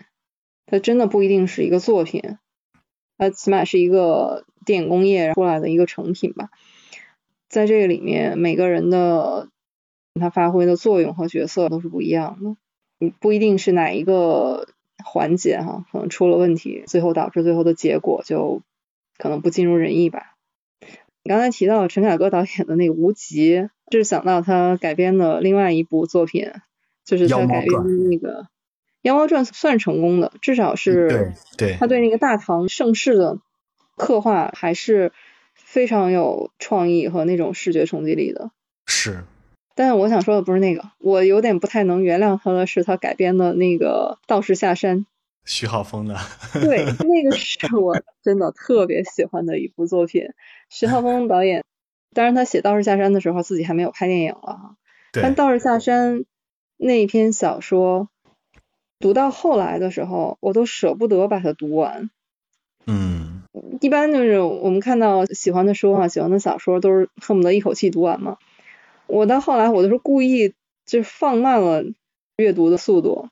[0.65, 2.37] 它真的不一定是一个作品，
[3.17, 6.49] 它起码是一个电影工业出来的一个成品吧。
[7.49, 9.49] 在这个里面，每个人的
[10.19, 12.55] 他发挥的作用和角色都是不一样的，
[12.99, 14.67] 你不一定是哪一个
[15.03, 18.61] 环节哈，可能出了问题，最后导致最后的结果就
[19.17, 20.35] 可能不尽如人意吧。
[21.23, 23.57] 你刚才提到陈凯歌导演的那个《无极》，
[23.91, 26.51] 就是想到他改编的另外一部作品，
[27.03, 28.43] 就是他改编的那个
[29.01, 33.39] 《妖猫传》，算成功的，至少是对对，他对那个大唐盛世的
[33.95, 35.11] 刻画还是。
[35.57, 38.51] 非常有创意和那种视觉冲击力的，
[38.85, 39.23] 是。
[39.75, 44.99] 但是我想说的不是那个，我有点不太能原谅他的是他改编的那个《道士下山》。
[45.43, 46.17] 徐浩峰的。
[46.53, 50.29] 对，那个是我真的特别喜欢的一部作品。
[50.69, 51.63] 徐浩峰导演，
[52.13, 54.75] 当然他写《道士下山》的时候自己还没有拍电影了哈。
[55.11, 56.19] 但《道士下山》
[56.77, 58.09] 那篇小说
[58.97, 62.09] 读到后来的时候，我都舍不得把它读完。
[62.87, 63.43] 嗯。
[63.81, 68.37] 一般就是我们看到喜欢的书啊，喜欢的小说，都是恨不得一口气读完嘛。
[69.07, 70.53] 我到后来，我都是故意
[70.85, 71.83] 就放慢了
[72.37, 73.29] 阅读的速度，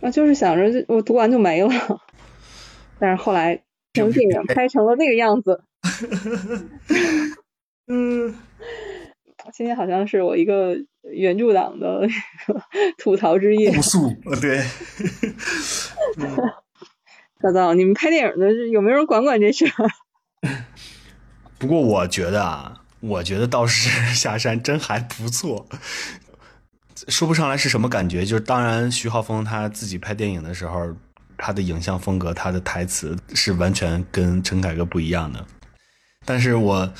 [0.00, 1.70] 啊，就是想着我读完就没了。
[2.98, 3.62] 但是后来
[3.94, 5.64] 成电影拍成了那个样子。
[7.86, 8.34] 嗯，
[9.52, 12.06] 今天好像是我一个原著党的
[12.98, 13.72] 吐槽之夜。
[13.72, 14.62] 朴素，对。
[17.42, 19.64] 大道，你们拍电影的有没有人管管这事？
[21.58, 25.66] 不过我觉得啊，我觉得倒是下山真还不错，
[27.08, 28.24] 说不上来是什么感觉。
[28.24, 30.94] 就是当然，徐浩峰他自己拍电影的时候，
[31.36, 35.44] 他的影像风格、他的台词是完全跟陈凯歌不一样的。
[36.26, 36.92] 但是我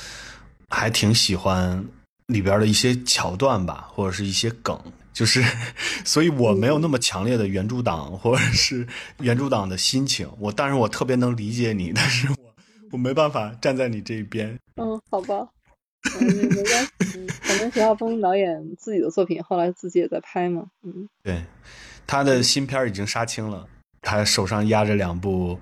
[0.69, 1.85] 还挺喜欢
[2.25, 4.79] 里边的一些桥段吧，或者是一些梗。
[5.13, 5.43] 就是，
[6.05, 8.87] 所以我没有那么强烈的原著党或者是
[9.19, 10.27] 原著党的心情。
[10.39, 12.35] 我，但是我特别能理解你，但是我
[12.93, 14.57] 我没办法站在你这一边。
[14.77, 15.45] 嗯，好吧，
[16.19, 17.27] 没关系。
[17.41, 20.65] 反正徐浩峰导演自己的作品，后来自己也在拍嘛。
[20.83, 21.43] 嗯，对，
[22.07, 23.65] 他的新片已经杀青了，
[24.01, 25.55] 他手上压着两部《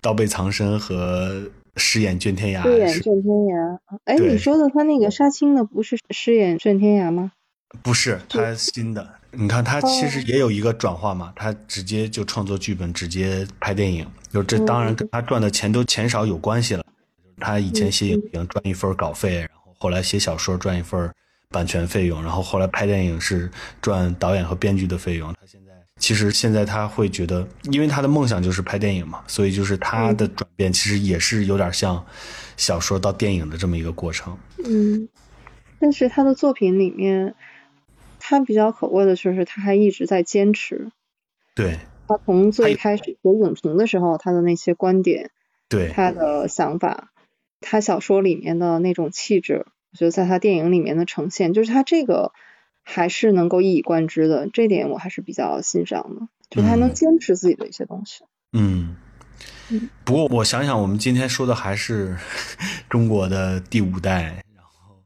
[0.00, 1.32] 刀背藏身》和
[1.76, 2.62] 《饰演卷天涯》。
[2.64, 3.78] 饰演卷天涯。
[4.04, 7.32] 哎，你说的他那个杀青的不是饰演卷天涯吗？
[7.82, 16.84] 不是他新的，你看他其实也有一个转化嘛，他直接就创作剧本，直接拍电影，就这当然跟他赚的钱都钱少有关系了。
[17.38, 21.12] 他以前写影评赚一份稿费，然后后来写小说赚一份
[21.48, 23.50] 版权费用，然后后来拍电影是
[23.82, 25.32] 赚导演和编剧的费用。
[25.32, 32.06] 他现在其实现在他会觉得，因为他的梦想就是拍电影嘛，所以就是他的转变其实也是有点像
[32.56, 34.38] 小说到电影的这么一个过程。
[34.64, 35.08] 嗯，
[35.80, 37.34] 但是他的作品里面。
[38.22, 40.92] 他比较可贵的就是，他还一直在坚持。
[41.54, 41.78] 对。
[42.06, 45.30] 他从最开始写影评的时候，他的那些观点，
[45.70, 47.09] 对他的想法，
[47.60, 52.32] 他小说里面的那种气质，我觉得在他电影里面的呈现，就是他这个
[52.82, 58.24] 还是能够一以贯之的，这点我还是比较欣赏的，就他能坚持自己的一些东西。
[58.52, 58.96] 嗯。
[60.04, 62.16] 不过我想想，我们今天说的还是
[62.90, 64.42] 中国的第五代。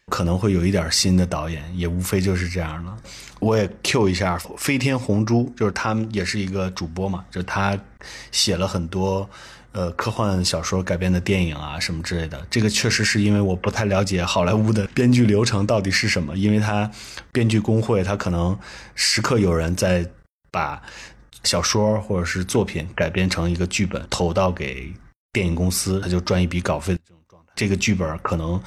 [0.08, 2.94] 可能会有一点新的导演，也无非就是这样了。
[3.40, 7.76] 我也 Q 一下飞天红珠，就是他们也是一个主播嘛，就是他
[8.30, 9.28] 写了很多
[9.74, 12.46] 呃科幻小说改编的电影啊什么之类的。
[12.48, 16.90] 这个确实是因为我不太了解好莱坞的编剧流程到底是什么，因为他
[17.30, 18.58] 编剧工会他可能
[18.94, 20.08] 时刻有人在
[20.50, 20.82] 把
[21.42, 24.90] 小说或者是作品改编成一个剧本投到给
[25.32, 27.52] 电影公司，他就赚一笔稿费这种状态。
[27.54, 28.58] 这个剧本可能。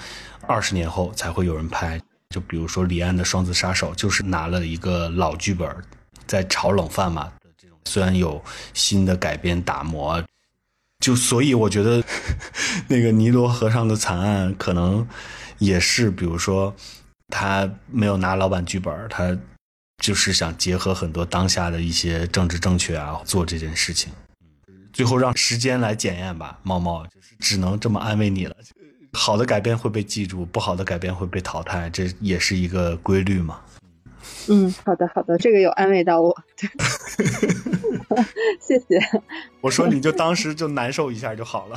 [0.49, 5.69] 二十年后才会有人拍，就比如说李安的《双子杀手》，就是拿了一个老剧本，
[6.25, 7.29] 在炒冷饭嘛。
[7.57, 8.41] 这种虽然有
[8.73, 10.23] 新的改编打磨，
[11.07, 12.03] 就所以我觉得
[12.89, 15.07] 那个尼罗河上的惨案可能
[15.57, 16.75] 也是，比如说
[17.29, 19.33] 他没有拿老版剧本，他
[20.03, 24.11] 就是想结合很多当下的一些政治正确啊，做这件事情。
[24.91, 27.07] 最后让时间来检验吧，猫猫
[27.39, 28.53] 只能这么安慰你了。
[29.13, 33.61] 好的改变会被记住，不好的改变会被淘汰，这也是一个规律嘛。
[34.49, 36.35] 嗯，好的，好的，这个有安慰到我，
[38.59, 38.99] 谢谢。
[39.61, 41.75] 我说你就当时就难受一下就好了。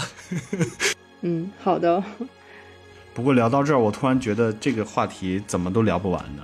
[1.22, 2.02] 嗯，好的。
[3.12, 6.42] 不过聊到这儿，我突然觉得这个话题怎么都聊不完呢，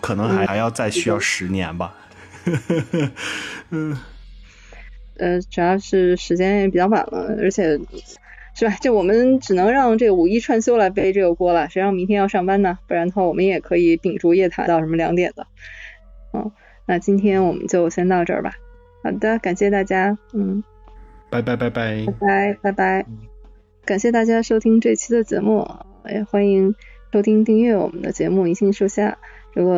[0.00, 1.94] 可能还还要再需要十年吧。
[3.70, 3.96] 嗯，
[5.16, 7.78] 呃，主要是时间也比较晚了，而且。
[8.58, 8.76] 是吧？
[8.80, 12.80] 就我们只能让这个五一串休来背这个锅了，谁让明天要上班呢？
[12.88, 15.46] 不然的话，我们也可以秉烛夜谈到什么两点的。
[16.32, 16.50] 嗯，
[16.84, 18.54] 那今天我们就先到这儿吧。
[19.04, 20.64] 好的，感谢大家，嗯，
[21.30, 23.06] 拜拜拜拜拜拜拜拜，
[23.84, 25.64] 感谢大家收听这期的节目，
[26.10, 26.74] 也欢迎
[27.12, 29.10] 收听订阅我们的节目《银杏树下》。
[29.54, 29.76] 如果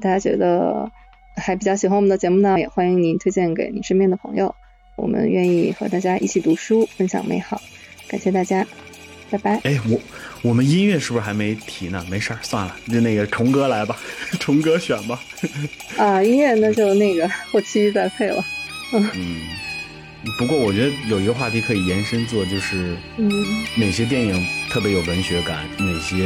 [0.00, 0.88] 大家觉得
[1.34, 4.54] 还比较喜欢我们的节目呢，也欢迎您推荐给你身边的朋友。
[4.96, 7.60] 我们愿意和大家一起读书，分享美好。
[8.10, 8.66] 感谢大家，
[9.30, 9.60] 拜拜。
[9.62, 10.00] 哎，我
[10.42, 12.04] 我们音乐是不是还没提呢？
[12.10, 13.96] 没事儿，算了，就那个虫哥来吧，
[14.40, 15.22] 虫哥选吧。
[15.96, 18.44] 啊，音乐那就那个后期再配了。
[18.92, 19.40] 嗯，
[20.36, 23.30] 不过我觉得有一个话题可以延伸做，就是嗯，
[23.76, 26.16] 哪些电影特别有文学感，哪些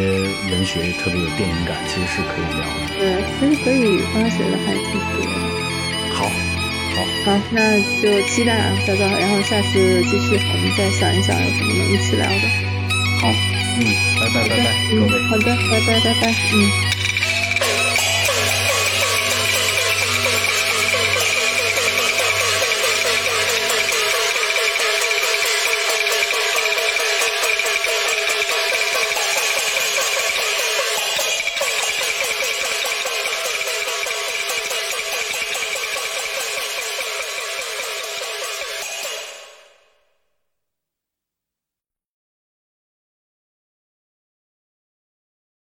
[0.51, 2.81] 文学特别有电影感，其实是可以聊的。
[2.97, 5.31] 对，其实可以挖掘的还挺多的。
[6.15, 6.31] 好，
[6.95, 12.49] 好，好，那就期待啊，大家，然后下次继续，我们再想一想有什么能一起聊的。
[13.21, 13.29] 好，
[13.79, 13.83] 嗯，
[14.21, 15.13] 拜拜拜拜，各嗯位。
[15.29, 16.55] 好的，拜拜拜拜，嗯。